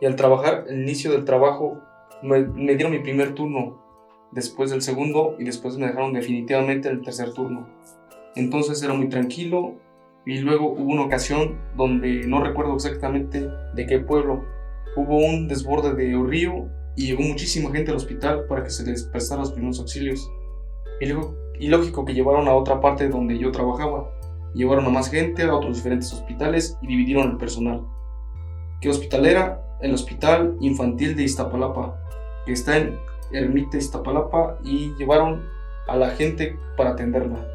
Y 0.00 0.06
al 0.06 0.16
trabajar, 0.16 0.64
el 0.66 0.80
inicio 0.80 1.12
del 1.12 1.26
trabajo, 1.26 1.78
me, 2.22 2.40
me 2.40 2.74
dieron 2.74 2.92
mi 2.92 3.00
primer 3.00 3.34
turno, 3.34 3.84
después 4.32 4.70
del 4.70 4.80
segundo, 4.80 5.36
y 5.38 5.44
después 5.44 5.76
me 5.76 5.88
dejaron 5.88 6.14
definitivamente 6.14 6.88
el 6.88 7.02
tercer 7.02 7.34
turno. 7.34 7.68
Entonces 8.34 8.82
era 8.82 8.94
muy 8.94 9.10
tranquilo, 9.10 9.74
y 10.24 10.38
luego 10.38 10.72
hubo 10.72 10.90
una 10.90 11.02
ocasión 11.02 11.58
donde 11.76 12.26
no 12.26 12.42
recuerdo 12.42 12.76
exactamente 12.76 13.46
de 13.74 13.86
qué 13.86 13.98
pueblo. 13.98 14.42
Hubo 14.96 15.18
un 15.18 15.48
desborde 15.48 15.94
de 15.94 16.16
un 16.16 16.30
río 16.30 16.70
y 16.96 17.08
llegó 17.08 17.20
muchísima 17.24 17.70
gente 17.72 17.90
al 17.90 17.98
hospital 17.98 18.46
para 18.48 18.64
que 18.64 18.70
se 18.70 18.86
les 18.86 19.02
prestara 19.02 19.42
los 19.42 19.52
primeros 19.52 19.78
auxilios. 19.80 20.32
Y, 20.98 21.06
luego, 21.06 21.36
y 21.60 21.68
lógico 21.68 22.04
que 22.04 22.14
llevaron 22.14 22.48
a 22.48 22.54
otra 22.54 22.80
parte 22.80 23.08
donde 23.08 23.38
yo 23.38 23.52
trabajaba. 23.52 24.10
Llevaron 24.54 24.86
a 24.86 24.90
más 24.90 25.10
gente 25.10 25.42
a 25.42 25.54
otros 25.54 25.76
diferentes 25.76 26.12
hospitales 26.12 26.78
y 26.82 26.86
dividieron 26.86 27.30
el 27.30 27.36
personal. 27.36 27.86
¿Qué 28.80 28.88
hospital 28.88 29.26
era? 29.26 29.76
El 29.80 29.94
Hospital 29.94 30.56
Infantil 30.60 31.14
de 31.16 31.24
Iztapalapa, 31.24 31.96
que 32.46 32.52
está 32.52 32.76
en 32.78 32.98
Ermita 33.32 33.76
Iztapalapa, 33.76 34.58
y 34.64 34.94
llevaron 34.96 35.44
a 35.88 35.96
la 35.96 36.10
gente 36.10 36.58
para 36.76 36.90
atenderla. 36.90 37.46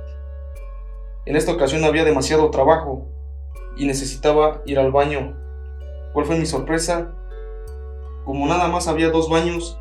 En 1.26 1.36
esta 1.36 1.54
ocasión 1.54 1.84
había 1.86 2.04
demasiado 2.04 2.50
trabajo 2.50 3.08
y 3.78 3.86
necesitaba 3.86 4.62
ir 4.66 4.80
al 4.80 4.92
baño. 4.92 5.38
¿Cuál 6.14 6.26
fue 6.26 6.38
mi 6.38 6.46
sorpresa? 6.46 7.14
Como 8.26 8.46
nada 8.48 8.68
más 8.68 8.88
había 8.88 9.10
dos 9.10 9.30
baños, 9.30 9.80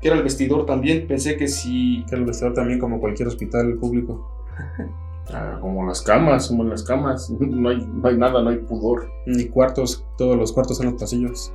que 0.00 0.08
era 0.08 0.16
el 0.16 0.22
vestidor 0.22 0.66
también, 0.66 1.06
pensé 1.06 1.36
que 1.36 1.48
si... 1.48 2.04
Que 2.08 2.16
el 2.16 2.24
vestidor 2.24 2.54
también 2.54 2.78
como 2.78 3.00
cualquier 3.00 3.28
hospital 3.28 3.78
público. 3.78 4.30
Ah, 5.32 5.56
como 5.58 5.86
las 5.86 6.02
camas, 6.02 6.48
como 6.48 6.64
las 6.64 6.82
camas. 6.82 7.30
No 7.40 7.70
hay, 7.70 7.78
no 7.78 8.06
hay 8.06 8.16
nada, 8.18 8.42
no 8.42 8.50
hay 8.50 8.58
pudor. 8.58 9.08
Ni 9.24 9.46
cuartos, 9.46 10.04
todos 10.18 10.36
los 10.36 10.52
cuartos 10.52 10.76
son 10.76 10.86
los 10.86 11.00
pasillos. 11.00 11.50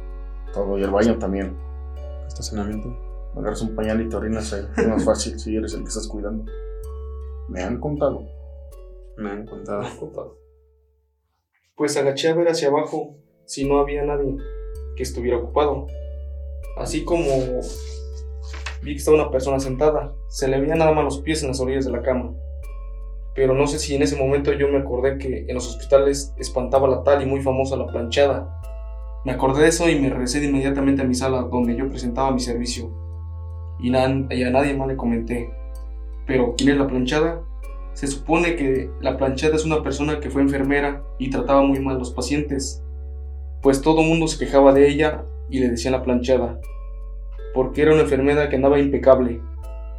Todo, 0.54 0.80
y 0.80 0.84
el 0.84 0.90
baño 0.90 1.20
también. 1.20 1.56
Estacionamiento. 2.28 2.98
Agarras 3.36 3.62
un 3.62 3.76
pañal 3.76 4.02
y 4.02 4.10
te 4.10 4.16
orinas 4.16 4.52
ahí. 4.54 4.66
Es 4.76 4.88
más 4.88 5.06
fácil 5.06 5.40
si 5.40 5.56
eres 5.56 5.74
el 5.76 5.84
que 5.84 5.90
estás 5.90 6.08
cuidando. 6.08 6.52
Me 7.48 7.62
han 7.62 7.80
contado. 7.80 8.26
Me 9.18 9.30
han 9.30 9.46
contado. 9.46 9.84
Pues 11.76 11.96
agaché 11.98 12.30
a 12.30 12.36
ver 12.36 12.48
hacia 12.48 12.70
abajo 12.70 13.16
si 13.46 13.68
no 13.68 13.80
había 13.80 14.04
nadie 14.04 14.36
que 14.96 15.04
estuviera 15.04 15.38
ocupado. 15.38 15.88
Así 16.78 17.04
como 17.04 17.28
vi 18.82 18.94
que 18.94 18.98
estaba 19.00 19.18
una 19.22 19.32
persona 19.32 19.60
sentada, 19.60 20.14
se 20.28 20.48
le 20.48 20.60
veían 20.60 20.80
nada 20.80 20.92
más 20.92 21.04
los 21.04 21.20
pies 21.22 21.42
en 21.44 21.50
las 21.50 21.60
orillas 21.60 21.86
de 21.86 21.92
la 21.92 22.02
cama. 22.02 22.34
Pero 23.36 23.54
no 23.54 23.68
sé 23.68 23.80
si 23.80 23.96
en 23.96 24.02
ese 24.02 24.16
momento 24.16 24.52
yo 24.54 24.68
me 24.68 24.80
acordé 24.80 25.18
que 25.18 25.46
en 25.48 25.54
los 25.56 25.68
hospitales 25.68 26.34
espantaba 26.38 26.88
la 26.88 27.04
tal 27.04 27.22
y 27.22 27.26
muy 27.26 27.42
famosa 27.42 27.76
la 27.78 27.88
planchada. 27.88 28.62
Me 29.26 29.32
acordé 29.32 29.64
de 29.64 29.70
eso 29.70 29.90
y 29.90 30.00
me 30.00 30.10
regresé 30.10 30.40
de 30.40 30.48
inmediatamente 30.48 31.02
a 31.02 31.06
mi 31.06 31.14
sala 31.16 31.42
donde 31.44 31.76
yo 31.76 31.90
presentaba 31.90 32.32
mi 32.32 32.40
servicio. 32.40 32.90
Y, 33.80 33.90
na- 33.92 34.28
y 34.30 34.44
a 34.44 34.50
nadie 34.50 34.74
más 34.74 34.88
le 34.88 34.98
comenté. 34.98 35.52
Pero, 36.26 36.56
¿quién 36.58 36.72
es 36.72 36.78
la 36.78 36.88
planchada? 36.88 37.42
Se 37.94 38.08
supone 38.08 38.56
que 38.56 38.90
la 39.02 39.18
planchada 39.18 39.56
es 39.56 39.66
una 39.66 39.84
persona 39.84 40.20
que 40.20 40.30
fue 40.30 40.42
enfermera 40.42 41.04
y 41.18 41.30
trataba 41.30 41.62
muy 41.64 41.80
mal 41.80 41.96
a 41.96 42.00
los 42.00 42.12
pacientes, 42.12 42.84
pues 43.62 43.82
todo 43.82 44.04
mundo 44.04 44.28
se 44.28 44.38
quejaba 44.40 44.72
de 44.74 44.88
ella 44.88 45.26
y 45.50 45.60
le 45.60 45.70
decían 45.70 45.94
la 45.94 46.04
planchada, 46.04 46.60
porque 47.60 47.82
era 47.82 47.92
una 47.92 48.04
enfermera 48.04 48.48
que 48.48 48.56
andaba 48.56 48.80
impecable. 48.80 49.42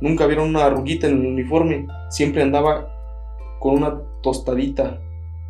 Nunca 0.00 0.26
vieron 0.26 0.49
una 0.49 0.64
arruguita 0.64 1.09
en 1.09 1.19
el 1.21 1.26
uniforme, 1.26 1.87
siempre 2.09 2.40
andaba 2.43 2.88
con 3.61 3.75
una 3.75 4.00
tostadita. 4.23 4.99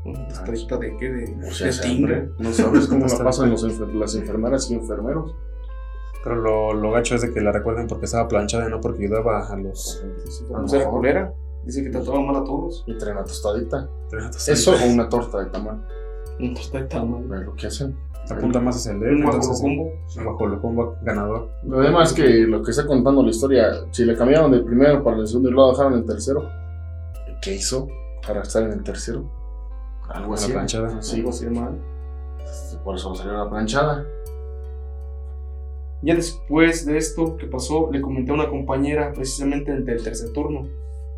¿Una 0.05 0.27
tostadita 0.27 0.77
de 0.77 0.97
qué? 0.97 1.09
De, 1.09 1.49
O 1.49 1.53
sea, 1.53 1.69
de 1.69 1.79
timbre. 1.79 2.31
No 2.41 2.53
sabes 2.53 2.89
cómo 2.89 3.07
la 3.07 3.19
pasan 3.23 3.51
los 3.51 3.65
enfer- 3.65 3.93
las 3.93 4.17
enfermeras 4.17 4.69
y 4.73 4.75
enfermeros. 4.75 5.37
Pero 6.25 6.35
lo, 6.35 6.75
lo 6.75 6.91
gacho 6.91 7.15
es 7.15 7.23
de 7.23 7.33
que 7.33 7.41
la 7.41 7.53
recuerden 7.53 7.87
porque 7.87 8.07
estaba 8.07 8.27
planchada 8.27 8.67
y 8.67 8.71
no 8.71 8.81
porque 8.81 9.05
ayudaba 9.05 9.47
a 9.47 9.57
los... 9.57 10.03
A 10.03 10.53
lo 10.53 10.63
¿No 10.63 10.67
era 10.69 10.79
mejor. 10.79 10.91
culera? 10.95 11.33
Dice 11.65 11.85
que 11.85 11.91
trataba 11.91 12.21
mal 12.21 12.35
a 12.37 12.43
todos. 12.45 12.83
Y 12.89 12.99
traen 12.99 13.19
tostadita. 13.19 13.89
Eso 14.37 14.53
Eso 14.53 14.73
o 14.75 14.87
una 14.93 15.09
torta 15.09 15.39
de 15.45 15.47
tamal. 15.51 15.87
Una 16.41 16.55
tostadita 16.55 17.05
mal. 17.05 17.23
Es 17.41 17.47
lo 17.47 17.55
que 17.55 17.67
hacen. 17.69 17.97
Apunta 18.35 18.61
más 18.61 18.77
hacia 18.77 18.93
el 18.93 18.99
Un 19.17 19.23
combo. 19.23 19.93
un 20.17 20.25
bajo 20.25 20.47
lo 20.47 20.61
combo 20.61 20.97
ganador. 21.03 21.49
Además 21.73 22.13
que 22.13 22.29
lo 22.47 22.63
que 22.63 22.71
está 22.71 22.87
contando 22.87 23.23
la 23.23 23.31
historia, 23.31 23.71
si 23.91 24.05
le 24.05 24.17
cambiaron 24.17 24.51
del 24.51 24.65
primero 24.65 25.03
para 25.03 25.19
el 25.19 25.27
segundo 25.27 25.51
y 25.51 25.53
lo 25.53 25.71
dejaron 25.71 25.95
en 25.95 26.07
tercero, 26.07 26.49
¿qué 27.43 27.55
hizo 27.57 27.89
para 28.27 28.43
estar 28.43 28.63
en 28.65 28.73
el 28.73 28.83
tercero? 28.83 29.31
Algo 30.09 30.31
La 30.31 30.35
así. 30.35 30.53
planchada. 30.53 31.03
Sí, 31.03 31.17
Algo 31.17 31.31
así 31.31 31.47
mal. 31.47 31.79
por 32.85 32.97
eso 32.97 33.15
salió 33.15 33.33
la 33.35 33.49
planchada. 33.49 34.05
Ya 36.03 36.15
después 36.15 36.87
de 36.87 36.97
esto 36.97 37.37
que 37.37 37.47
pasó, 37.47 37.91
le 37.93 38.01
comenté 38.01 38.31
a 38.31 38.35
una 38.35 38.49
compañera, 38.49 39.13
precisamente 39.13 39.73
del 39.73 40.03
tercer 40.03 40.33
turno. 40.33 40.67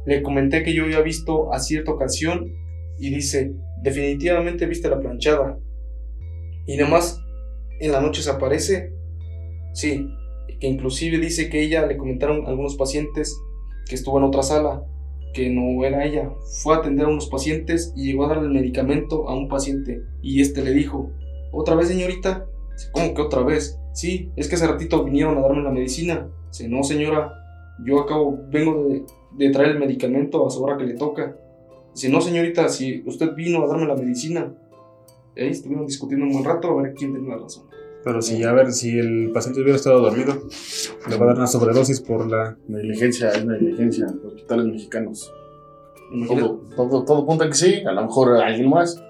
Le 0.07 0.23
comenté 0.23 0.64
que 0.64 0.75
yo 0.75 0.85
había 0.85 1.00
visto 1.00 1.52
a 1.54 1.61
cierta 1.61 1.92
ocasión 1.92 2.47
y 2.99 3.11
dice, 3.14 3.54
definitivamente 3.81 4.66
viste 4.66 4.88
la 4.88 4.99
planchada. 4.99 5.57
Y 6.66 6.81
además, 6.81 7.21
en 7.81 7.92
la 7.92 8.00
noche 8.00 8.23
se 8.23 8.31
aparece. 8.31 8.92
Sí, 9.75 10.07
que 10.61 10.66
inclusive 10.69 11.19
dice 11.19 11.49
que 11.49 11.62
ella 11.62 11.87
le 11.87 11.97
comentaron 11.97 12.47
a 12.47 12.50
algunos 12.50 12.76
pacientes 12.76 13.37
que 13.88 13.95
estuvo 13.95 14.19
en 14.19 14.25
otra 14.25 14.42
sala, 14.42 14.85
que 15.35 15.50
no 15.50 15.85
era 15.85 16.04
ella. 16.04 16.31
Fue 16.62 16.75
a 16.75 16.78
atender 16.78 17.07
a 17.07 17.09
unos 17.09 17.28
pacientes 17.28 17.92
y 17.97 18.07
llegó 18.07 18.25
a 18.25 18.28
darle 18.28 18.47
el 18.47 18.52
medicamento 18.52 19.28
a 19.28 19.35
un 19.35 19.49
paciente. 19.49 20.02
Y 20.23 20.40
este 20.40 20.62
le 20.62 20.73
dijo, 20.73 21.11
¿otra 21.52 21.75
vez 21.75 21.88
señorita? 21.88 22.47
¿Cómo 22.92 23.14
que 23.14 23.23
otra 23.23 23.42
vez? 23.42 23.78
Sí, 23.92 24.31
es 24.37 24.49
que 24.49 24.54
hace 24.54 24.66
ratito 24.66 25.04
vinieron 25.04 25.37
a 25.38 25.42
darme 25.42 25.62
la 25.62 25.71
medicina. 25.71 26.28
Dice, 26.49 26.69
no 26.69 26.83
señora, 26.83 27.33
yo 27.85 28.00
acabo, 28.00 28.38
vengo 28.50 28.88
de, 28.88 29.02
de 29.37 29.50
traer 29.50 29.71
el 29.71 29.78
medicamento 29.78 30.47
a 30.47 30.50
su 30.50 30.62
hora 30.62 30.76
que 30.76 30.85
le 30.85 30.95
toca. 30.95 31.37
Dice, 31.95 32.09
no 32.09 32.21
señorita, 32.21 32.69
si 32.69 33.02
usted 33.07 33.35
vino 33.35 33.64
a 33.64 33.66
darme 33.66 33.87
la 33.87 33.97
medicina. 33.97 34.54
Ahí 35.36 35.48
estuvieron 35.48 35.86
discutiendo 35.86 36.26
un 36.26 36.32
buen 36.32 36.44
rato 36.44 36.70
a 36.70 36.82
ver 36.82 36.94
quién 36.94 37.12
tenía 37.12 37.36
la 37.36 37.42
razón. 37.42 37.64
Pero 38.04 38.20
si, 38.20 38.42
a 38.42 38.52
ver, 38.52 38.72
si 38.72 38.98
el 38.98 39.30
paciente 39.32 39.60
hubiera 39.60 39.76
estado 39.76 40.00
dormido, 40.00 40.34
le 41.08 41.16
va 41.16 41.24
a 41.24 41.28
dar 41.28 41.36
una 41.36 41.46
sobredosis 41.46 42.00
por 42.00 42.28
la... 42.28 42.56
Negligencia, 42.66 43.30
es 43.30 43.44
negligencia. 43.44 44.06
Hospitales 44.24 44.66
mexicanos. 44.66 45.32
Todo, 46.26 46.60
todo, 46.76 47.04
todo 47.04 47.22
apunta 47.22 47.48
que 47.48 47.54
sí, 47.54 47.82
a 47.86 47.92
lo 47.92 48.02
mejor 48.02 48.36
alguien 48.36 48.68
más. 48.68 49.02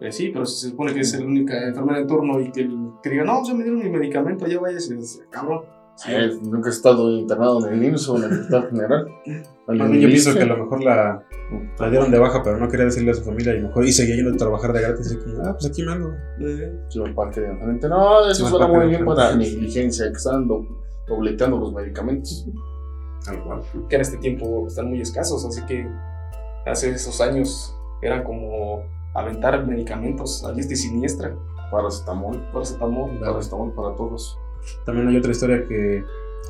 Eh, 0.00 0.12
sí, 0.12 0.30
pero 0.32 0.46
si 0.46 0.60
se 0.60 0.70
supone 0.70 0.94
que 0.94 1.00
es 1.00 1.18
la 1.18 1.26
única 1.26 1.66
enfermera 1.66 1.98
en 1.98 2.06
turno 2.06 2.40
y 2.40 2.52
que, 2.52 2.68
que 3.02 3.10
diga, 3.10 3.24
no, 3.24 3.44
ya 3.44 3.52
me 3.52 3.64
dieron 3.64 3.82
mi 3.82 3.90
medicamento, 3.90 4.46
váyase, 4.60 4.94
dice, 4.94 5.24
cabrón. 5.30 5.64
Sí. 5.98 6.12
Eh, 6.14 6.30
nunca 6.42 6.68
he 6.68 6.72
estado 6.72 7.10
internado 7.10 7.66
en 7.66 7.74
el 7.74 7.84
IMSS 7.86 8.08
o 8.08 8.16
en 8.18 8.22
el 8.24 8.32
hospital 8.32 8.68
general. 8.70 9.06
Bien 9.68 9.92
yo 10.00 10.08
pienso 10.08 10.32
que 10.32 10.42
a 10.42 10.46
lo 10.46 10.56
mejor 10.56 10.82
la, 10.84 11.22
la 11.78 11.90
dieron 11.90 12.10
de 12.12 12.18
baja, 12.20 12.40
pero 12.44 12.56
no 12.56 12.68
quería 12.68 12.84
decirle 12.86 13.10
a 13.10 13.14
su 13.14 13.24
familia 13.24 13.54
y 13.56 13.62
mejor 13.62 13.84
y 13.84 13.90
seguía 13.92 14.14
yendo 14.14 14.32
a 14.32 14.36
trabajar 14.36 14.72
de 14.72 14.80
gratis. 14.80 15.12
Y 15.12 15.16
como, 15.16 15.42
ah, 15.44 15.52
pues 15.52 15.66
aquí 15.66 15.82
me 15.82 15.92
ando. 15.92 16.12
Parque 17.14 17.40
de 17.40 17.48
enfrente. 17.48 17.88
No, 17.88 18.30
eso 18.30 18.46
suena 18.48 18.66
muy 18.68 18.86
bien 18.86 19.04
para 19.04 19.34
negligencia, 19.36 20.06
que 20.06 20.12
están 20.16 20.46
do- 20.46 20.64
dobleteando 21.08 21.58
los 21.58 21.72
medicamentos. 21.74 22.46
Tal 23.24 23.42
cual. 23.44 23.60
que 23.88 23.96
en 23.96 24.00
este 24.00 24.16
tiempo 24.18 24.68
están 24.68 24.88
muy 24.88 25.00
escasos, 25.00 25.44
así 25.44 25.60
que 25.66 25.86
hace 26.64 26.90
esos 26.90 27.20
años 27.20 27.76
eran 28.00 28.22
como 28.22 28.82
aventar 29.14 29.66
medicamentos 29.66 30.44
a 30.44 30.52
diestra 30.52 30.74
y 30.74 30.76
siniestra, 30.76 31.34
Paracetamol. 31.72 32.40
paracetamol, 32.52 33.10
para 33.18 33.32
Paracetamol 33.32 33.74
para 33.74 33.96
todos. 33.96 34.38
También 34.84 35.08
hay 35.08 35.16
otra 35.16 35.32
historia 35.32 35.64
que 35.66 36.04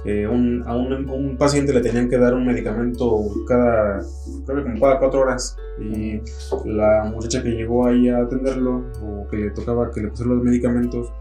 eh, 0.04 0.26
un- 0.28 0.62
a 0.66 0.76
un, 0.76 1.08
un 1.10 1.36
paciente 1.36 1.72
le 1.72 1.80
tenían 1.80 2.08
que 2.08 2.18
dar 2.18 2.32
un 2.34 2.46
medicamento 2.46 3.18
cada, 3.48 4.00
creo 4.46 4.58
que 4.58 4.62
como 4.70 4.80
cada 4.80 4.98
cuatro 5.00 5.20
horas. 5.20 5.56
Y 5.80 6.20
la 6.64 7.04
muchacha 7.12 7.42
que 7.42 7.50
llegó 7.50 7.86
ahí 7.86 8.08
a 8.08 8.18
atenderlo, 8.18 8.84
o 9.02 9.26
que 9.28 9.36
le 9.36 9.50
tocaba 9.50 9.90
que 9.90 10.00
le 10.02 10.08
pusiera 10.08 10.32
los 10.34 10.42
medicamentos, 10.44 11.12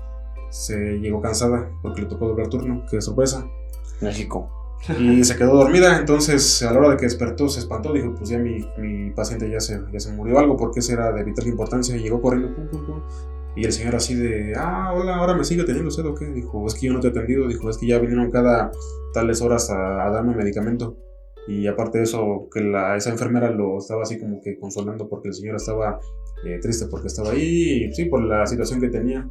se 0.51 0.99
llegó 0.99 1.21
cansada 1.21 1.69
porque 1.81 2.01
le 2.03 2.07
tocó 2.07 2.27
doblar 2.29 2.47
turno, 2.49 2.83
qué 2.89 3.01
sorpresa. 3.01 3.45
México. 4.01 4.49
Y 4.99 5.23
se 5.23 5.35
quedó 5.35 5.55
dormida, 5.55 5.97
entonces 5.99 6.61
a 6.61 6.71
la 6.71 6.79
hora 6.79 6.89
de 6.91 6.97
que 6.97 7.05
despertó 7.05 7.49
se 7.49 7.59
espantó, 7.59 7.91
dijo, 7.93 8.13
pues 8.15 8.29
ya 8.29 8.37
mi, 8.37 8.63
mi 8.77 9.09
paciente 9.11 9.49
ya 9.49 9.59
se, 9.59 9.81
ya 9.91 9.99
se 9.99 10.11
murió 10.13 10.37
algo 10.37 10.55
porque 10.55 10.79
ese 10.81 10.93
era 10.93 11.11
de 11.11 11.23
vital 11.23 11.47
importancia 11.47 11.97
y 11.97 12.01
llegó 12.03 12.21
corriendo. 12.21 12.53
pum, 12.55 12.67
pum, 12.67 12.85
pum. 12.85 13.01
Y 13.57 13.65
el 13.65 13.73
señor 13.73 13.95
así 13.95 14.13
de, 14.13 14.53
ah, 14.55 14.93
hola, 14.95 15.15
ahora 15.15 15.33
me 15.33 15.43
sigue 15.43 15.63
teniendo 15.63 15.89
usted 15.89 16.05
o 16.05 16.13
qué? 16.13 16.27
Dijo, 16.27 16.67
es 16.67 16.75
que 16.75 16.85
yo 16.85 16.93
no 16.93 16.99
te 16.99 17.07
he 17.07 17.09
atendido, 17.09 17.47
dijo, 17.47 17.67
es 17.71 17.79
que 17.79 17.87
ya 17.87 17.97
vinieron 17.97 18.29
cada 18.29 18.71
tales 19.15 19.41
horas 19.41 19.71
a, 19.71 20.05
a 20.05 20.11
darme 20.11 20.35
medicamento. 20.35 20.95
Y 21.47 21.65
aparte 21.65 21.97
de 21.97 22.03
eso, 22.03 22.49
que 22.53 22.61
la, 22.61 22.95
esa 22.95 23.09
enfermera 23.09 23.49
lo 23.49 23.79
estaba 23.79 24.03
así 24.03 24.19
como 24.19 24.41
que 24.41 24.59
consolando 24.59 25.09
porque 25.09 25.29
el 25.29 25.33
señor 25.33 25.55
estaba 25.55 25.99
eh, 26.45 26.59
triste 26.61 26.85
porque 26.85 27.07
estaba 27.07 27.31
ahí, 27.31 27.85
y 27.85 27.93
sí, 27.93 28.05
por 28.05 28.21
la 28.21 28.45
situación 28.45 28.79
que 28.79 28.89
tenía. 28.89 29.27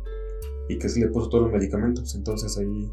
Y 0.68 0.76
que 0.76 0.88
sí 0.88 0.98
le 0.98 1.06
puso 1.06 1.28
todos 1.28 1.44
los 1.44 1.52
medicamentos, 1.52 2.12
entonces 2.16 2.58
ahí 2.58 2.90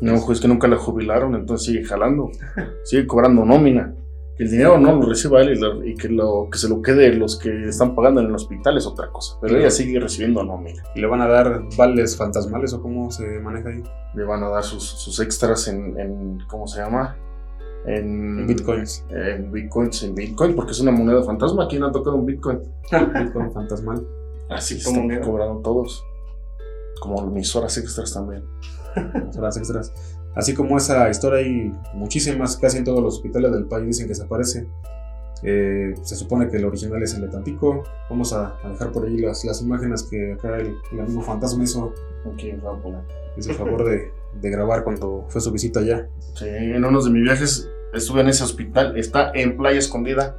No, 0.00 0.14
pues 0.24 0.38
es 0.38 0.40
que 0.40 0.48
nunca 0.48 0.66
la 0.66 0.78
jubilaron, 0.78 1.34
entonces 1.34 1.66
sigue 1.66 1.84
jalando. 1.84 2.30
Sigue 2.84 3.06
cobrando 3.06 3.44
nómina. 3.44 3.94
Que 4.40 4.44
el 4.46 4.50
dinero 4.52 4.78
no 4.78 4.96
lo 4.96 5.02
reciba 5.06 5.42
él 5.42 5.50
y, 5.50 5.60
lo- 5.60 5.84
y 5.84 5.94
que, 5.96 6.08
lo, 6.08 6.48
que 6.50 6.56
se 6.56 6.66
lo 6.66 6.80
quede 6.80 7.12
los 7.14 7.38
que 7.38 7.68
están 7.68 7.94
pagando 7.94 8.22
en 8.22 8.28
el 8.28 8.34
hospital 8.34 8.78
es 8.78 8.86
otra 8.86 9.10
cosa. 9.10 9.36
Pero 9.38 9.58
ella 9.58 9.70
sigue 9.70 10.00
recibiendo 10.00 10.42
nómina. 10.42 10.82
¿Y 10.94 11.00
le 11.00 11.06
van 11.06 11.20
a 11.20 11.26
dar 11.28 11.62
vales 11.76 12.16
fantasmales 12.16 12.72
o 12.72 12.80
cómo 12.80 13.10
se 13.10 13.26
maneja 13.40 13.68
ahí? 13.68 13.82
Le 14.14 14.24
van 14.24 14.42
a 14.42 14.48
dar 14.48 14.64
sus, 14.64 14.82
sus 14.82 15.20
extras 15.20 15.68
en, 15.68 16.00
en- 16.00 16.38
¿Cómo 16.48 16.66
se 16.66 16.80
llama? 16.80 17.16
En, 17.84 18.38
En 18.40 18.46
bitcoins. 18.46 19.04
En 19.10 19.52
bitcoins, 19.52 20.02
en 20.04 20.14
bitcoin, 20.14 20.54
porque 20.56 20.72
es 20.72 20.80
una 20.80 20.90
moneda 20.90 21.22
fantasma. 21.22 21.68
¿Quién 21.68 21.82
ha 21.84 21.92
tocado 21.92 22.16
un 22.16 22.24
bitcoin? 22.24 22.60
Bitcoin 22.90 23.52
fantasmal. 23.52 24.06
Así 24.48 24.82
Como 24.82 25.02
están 25.02 25.20
cobrando 25.22 25.60
todos. 25.60 26.02
Como 27.00 27.26
mis 27.26 27.54
horas 27.54 27.76
extras 27.76 28.14
también. 28.14 28.42
Las 28.96 29.36
horas 29.36 29.56
extras. 29.58 29.92
Así 30.34 30.54
como 30.54 30.76
esa 30.76 31.10
historia 31.10 31.40
hay 31.40 31.74
muchísimas, 31.94 32.56
casi 32.56 32.78
en 32.78 32.84
todos 32.84 33.02
los 33.02 33.14
hospitales 33.16 33.52
del 33.52 33.66
país 33.66 33.86
dicen 33.86 34.06
que 34.06 34.14
se 34.14 34.22
aparece. 34.24 34.66
Eh, 35.42 35.94
se 36.02 36.16
supone 36.16 36.48
que 36.48 36.58
el 36.58 36.66
original 36.66 37.02
es 37.02 37.14
el 37.14 37.22
de 37.22 37.28
Tampico. 37.28 37.82
Vamos 38.10 38.32
a, 38.32 38.56
a 38.62 38.68
dejar 38.68 38.92
por 38.92 39.06
ahí 39.06 39.16
las, 39.16 39.44
las 39.44 39.62
imágenes 39.62 40.02
que 40.02 40.34
acá 40.34 40.58
el, 40.58 40.76
el 40.92 41.00
amigo 41.00 41.22
fantasma 41.22 41.64
hizo, 41.64 41.94
poner. 42.22 43.00
hizo 43.36 43.50
el 43.50 43.56
favor 43.56 43.84
de, 43.84 44.12
de 44.40 44.50
grabar 44.50 44.84
cuando 44.84 45.24
fue 45.28 45.40
su 45.40 45.50
visita 45.50 45.80
allá. 45.80 46.08
Sí, 46.34 46.46
en 46.46 46.84
uno 46.84 47.02
de 47.02 47.10
mis 47.10 47.22
viajes 47.22 47.70
estuve 47.94 48.20
en 48.20 48.28
ese 48.28 48.44
hospital. 48.44 48.98
Está 48.98 49.32
en 49.34 49.56
Playa 49.56 49.78
Escondida, 49.78 50.36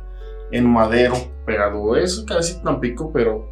en 0.51 0.69
Madero, 0.69 1.15
pegado. 1.45 1.95
Es 1.97 2.23
casi 2.27 2.61
Tampico, 2.61 3.11
pero 3.11 3.49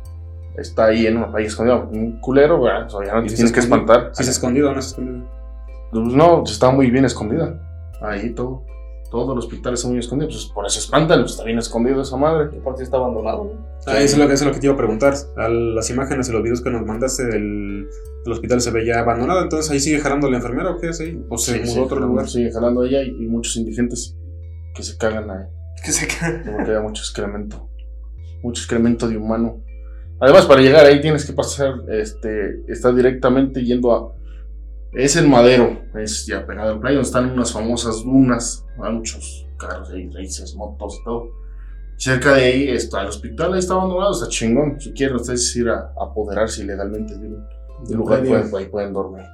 está 0.55 0.85
ahí 0.85 1.07
en 1.07 1.17
una 1.17 1.31
playa 1.31 1.47
escondida. 1.47 1.77
Un 1.77 2.19
culero, 2.21 2.61
¿verdad? 2.61 2.85
O 2.85 2.89
sea, 3.01 3.07
ya 3.07 3.13
no 3.15 3.21
¿Y 3.21 3.23
te 3.23 3.29
si 3.29 3.35
tienes 3.37 3.49
se 3.49 3.55
que 3.55 3.59
espantar. 3.59 4.11
Si 4.13 4.23
se 4.23 4.31
escondido 4.31 4.69
o 4.69 4.75
no 4.75 4.81
se 4.81 4.89
escondido. 4.89 5.38
Pues 5.91 6.03
no, 6.13 6.43
está 6.43 6.71
muy 6.71 6.89
bien 6.91 7.05
escondida. 7.05 7.59
Ahí 8.01 8.33
todo. 8.33 8.65
Todo 9.11 9.33
el 9.33 9.39
hospital 9.39 9.73
está 9.73 9.87
muy 9.87 9.97
escondido. 9.97 10.29
Pues 10.29 10.45
por 10.45 10.65
eso 10.67 10.79
espantan, 10.79 11.21
pues 11.21 11.31
está 11.31 11.43
bien 11.43 11.57
escondido 11.57 12.01
esa 12.01 12.15
madre. 12.15 12.49
Y 12.55 12.59
aparte 12.59 12.83
está 12.83 12.97
abandonado, 12.97 13.45
¿no? 13.45 13.67
Ah, 13.87 13.99
eso 13.99 14.15
es, 14.15 14.17
lo 14.17 14.27
que, 14.27 14.33
eso 14.33 14.43
es 14.43 14.47
lo 14.47 14.53
que 14.53 14.59
te 14.59 14.67
iba 14.67 14.75
a 14.75 14.77
preguntar. 14.77 15.15
A 15.35 15.47
las 15.49 15.89
imágenes 15.89 16.29
y 16.29 16.31
los 16.31 16.43
videos 16.43 16.61
que 16.61 16.69
nos 16.69 16.85
mandaste 16.85 17.25
del, 17.25 17.87
del 18.23 18.33
hospital 18.33 18.61
se 18.61 18.69
veía 18.69 18.99
abandonado, 18.99 19.41
entonces 19.41 19.71
ahí 19.71 19.79
sigue 19.79 19.99
jalando 19.99 20.29
la 20.29 20.37
enfermera 20.37 20.69
o 20.69 20.77
qué, 20.77 20.93
sí. 20.93 21.23
O 21.29 21.37
se 21.39 21.53
Sí, 21.53 21.59
mudó 21.61 21.71
sí, 21.73 21.79
a 21.79 21.83
otro 21.83 21.99
lugar. 22.01 22.29
Sigue 22.29 22.51
jalando 22.51 22.83
ella 22.83 23.01
y, 23.01 23.09
y 23.09 23.27
muchos 23.27 23.55
indigentes 23.55 24.15
que 24.75 24.83
se 24.83 24.95
cagan 24.97 25.29
ahí. 25.31 25.45
Que 25.83 25.91
se 25.91 26.07
cae. 26.07 26.43
Como 26.43 26.63
que 26.63 26.77
mucho 26.79 27.01
excremento. 27.01 27.67
Mucho 28.43 28.61
excremento 28.61 29.07
de 29.07 29.17
humano. 29.17 29.63
Además, 30.19 30.45
para 30.45 30.61
llegar 30.61 30.85
ahí 30.85 31.01
tienes 31.01 31.25
que 31.25 31.33
pasar, 31.33 31.75
este, 31.89 32.61
está 32.67 32.91
directamente 32.91 33.63
yendo 33.63 33.91
a... 33.93 34.13
Es 34.93 35.15
en 35.15 35.29
Madero, 35.29 35.77
es 35.95 36.25
ya 36.25 36.45
pegado 36.45 36.73
al 36.73 36.79
playa, 36.79 36.95
donde 36.95 37.07
están 37.07 37.31
unas 37.31 37.53
famosas 37.53 38.03
dunas, 38.03 38.65
hay 38.83 38.91
muchos 38.93 39.45
carros 39.57 39.89
ahí, 39.91 40.09
races, 40.09 40.55
motos 40.55 40.97
y 40.99 41.03
todo. 41.03 41.29
Cerca 41.97 42.33
de 42.33 42.43
ahí 42.45 42.69
está 42.69 43.01
el 43.01 43.07
hospital, 43.09 43.53
ahí 43.53 43.59
está 43.59 43.73
abandonado, 43.73 44.11
está 44.13 44.27
chingón. 44.29 44.79
Si 44.79 44.91
quieren 44.93 45.17
ustedes 45.17 45.53
ir 45.57 45.69
a 45.69 45.91
apoderarse 46.01 46.63
ilegalmente 46.63 47.13
de 47.17 47.27
un 47.27 47.45
de 47.87 47.95
lugar, 47.95 48.23
pueden, 48.23 48.55
ahí 48.55 48.65
pueden 48.67 48.93
dormir. 48.93 49.25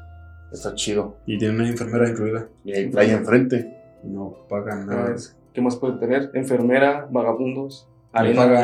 Está 0.51 0.74
chido. 0.74 1.17
Y 1.25 1.38
tiene 1.38 1.55
una 1.55 1.69
enfermera 1.69 2.09
incluida. 2.09 2.47
Y 2.63 2.74
hay 2.74 2.89
playa 2.89 3.13
enfrente. 3.13 4.00
No 4.03 4.35
pagan 4.50 4.88
nada. 4.88 5.15
¿Qué 5.53 5.62
más 5.62 5.75
puede 5.77 5.97
tener? 6.00 6.31
Enfermera, 6.33 7.07
vagabundos, 7.09 7.88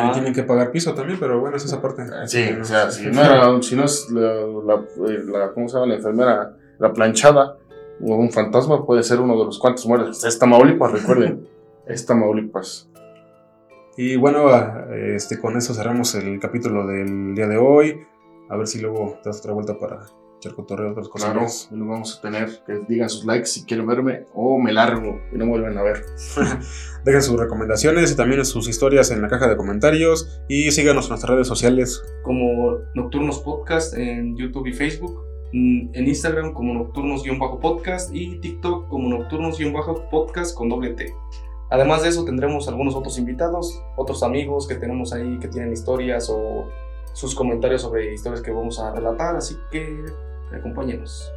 mar. 0.05 0.13
tienen 0.13 0.33
que 0.33 0.43
pagar 0.43 0.71
piso 0.71 0.93
también, 0.93 1.19
pero 1.19 1.39
bueno, 1.39 1.55
es 1.57 1.65
esa 1.65 1.81
parte. 1.81 2.03
Sí, 2.25 2.43
o 2.59 2.63
sea, 2.65 2.89
si 2.91 3.05
no, 3.07 3.21
era, 3.21 3.61
si 3.61 3.75
no 3.75 3.85
es 3.85 4.09
la, 4.09 4.21
la- 4.33 4.83
eh, 5.09 5.23
la- 5.27 5.51
¿cómo 5.53 5.67
se 5.69 5.75
llama? 5.75 5.87
La 5.87 5.95
enfermera, 5.95 6.55
la 6.81 6.91
planchada, 6.91 7.57
o 8.03 8.15
un 8.15 8.31
fantasma, 8.31 8.85
puede 8.85 9.03
ser 9.03 9.19
uno 9.19 9.37
de 9.37 9.45
los 9.45 9.59
cuantos 9.59 9.85
muertos. 9.85 10.23
Es 10.25 10.37
Tamaulipas, 10.37 10.91
recuerden. 10.91 11.47
Es 11.87 12.05
Tamaulipas. 12.05 12.89
Y 13.97 14.15
bueno, 14.15 14.47
ah, 14.47 14.85
este, 14.93 15.39
con 15.39 15.57
eso 15.57 15.73
cerramos 15.73 16.15
el 16.15 16.39
capítulo 16.39 16.87
del 16.87 17.35
día 17.35 17.47
de 17.47 17.57
hoy. 17.57 17.99
A 18.49 18.55
ver 18.55 18.67
si 18.67 18.79
luego 18.79 19.17
das 19.23 19.39
otra 19.39 19.53
vuelta 19.53 19.77
para 19.77 20.05
echar 20.37 20.55
cotorreo 20.55 20.91
otras 20.91 21.09
cosas. 21.09 21.31
Claro, 21.31 21.47
y 21.71 21.75
nos 21.75 21.87
vamos 21.87 22.17
a 22.17 22.21
tener 22.21 22.49
que 22.65 22.79
digan 22.87 23.09
sus 23.09 23.25
likes 23.25 23.47
si 23.47 23.65
quieren 23.65 23.85
verme 23.87 24.25
o 24.33 24.57
me 24.59 24.71
largo 24.71 25.19
y 25.33 25.37
no 25.37 25.45
me 25.45 25.51
vuelven 25.51 25.77
a 25.77 25.83
ver. 25.83 26.05
Dejen 27.05 27.21
sus 27.21 27.39
recomendaciones 27.39 28.11
y 28.11 28.15
también 28.15 28.45
sus 28.45 28.69
historias 28.69 29.11
en 29.11 29.21
la 29.21 29.27
caja 29.27 29.49
de 29.49 29.57
comentarios. 29.57 30.41
Y 30.47 30.71
síganos 30.71 31.05
en 31.05 31.09
nuestras 31.09 31.31
redes 31.31 31.47
sociales. 31.47 32.01
como 32.23 32.79
Nocturnos 32.95 33.39
Podcast 33.39 33.95
en 33.95 34.37
YouTube 34.37 34.67
y 34.67 34.73
Facebook, 34.73 35.30
en 35.53 36.07
Instagram 36.07 36.53
como 36.53 36.73
Nocturnos-podcast 36.73 38.13
y 38.13 38.39
TikTok 38.39 38.87
como 38.87 39.09
Nocturnos-podcast 39.09 40.55
con 40.55 40.69
doble 40.69 40.91
T. 40.91 41.13
Además 41.69 42.03
de 42.03 42.09
eso 42.09 42.25
tendremos 42.25 42.67
algunos 42.67 42.95
otros 42.95 43.17
invitados, 43.17 43.81
otros 43.95 44.23
amigos 44.23 44.67
que 44.67 44.75
tenemos 44.75 45.13
ahí 45.13 45.39
que 45.39 45.47
tienen 45.47 45.71
historias 45.71 46.29
o 46.29 46.67
sus 47.13 47.33
comentarios 47.35 47.81
sobre 47.81 48.13
historias 48.13 48.41
que 48.41 48.51
vamos 48.51 48.79
a 48.79 48.93
relatar, 48.93 49.35
así 49.35 49.57
que 49.71 50.05
acompáñenos. 50.53 51.31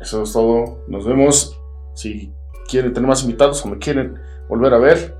Eso 0.00 0.22
es 0.22 0.32
todo. 0.32 0.78
Nos 0.88 1.04
vemos. 1.04 1.60
Si 1.94 2.32
quieren 2.68 2.92
tener 2.92 3.08
más 3.08 3.22
invitados 3.22 3.64
o 3.64 3.68
me 3.68 3.78
quieren 3.78 4.18
volver 4.48 4.72
a 4.72 4.78
ver, 4.78 5.16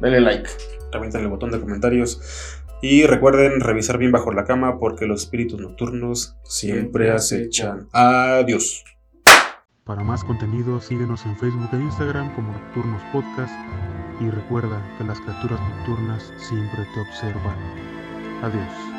denle 0.00 0.20
like. 0.20 0.48
Revienten 0.92 1.22
el 1.22 1.28
botón 1.28 1.50
de 1.50 1.60
comentarios. 1.60 2.62
Y 2.86 3.06
recuerden 3.06 3.62
revisar 3.62 3.96
bien 3.96 4.12
bajo 4.12 4.30
la 4.30 4.44
cama 4.44 4.78
porque 4.78 5.06
los 5.06 5.22
espíritus 5.22 5.58
nocturnos 5.58 6.36
siempre 6.42 7.10
acechan. 7.10 7.88
Adiós. 7.94 8.84
Para 9.84 10.04
más 10.04 10.22
contenido, 10.22 10.78
síguenos 10.82 11.24
en 11.24 11.34
Facebook 11.38 11.70
e 11.72 11.76
Instagram 11.76 12.34
como 12.34 12.52
Nocturnos 12.52 13.02
Podcast 13.10 13.54
y 14.20 14.28
recuerda 14.28 14.82
que 14.98 15.04
las 15.04 15.18
criaturas 15.18 15.60
nocturnas 15.60 16.30
siempre 16.36 16.84
te 16.92 17.00
observan. 17.00 17.56
Adiós. 18.42 18.93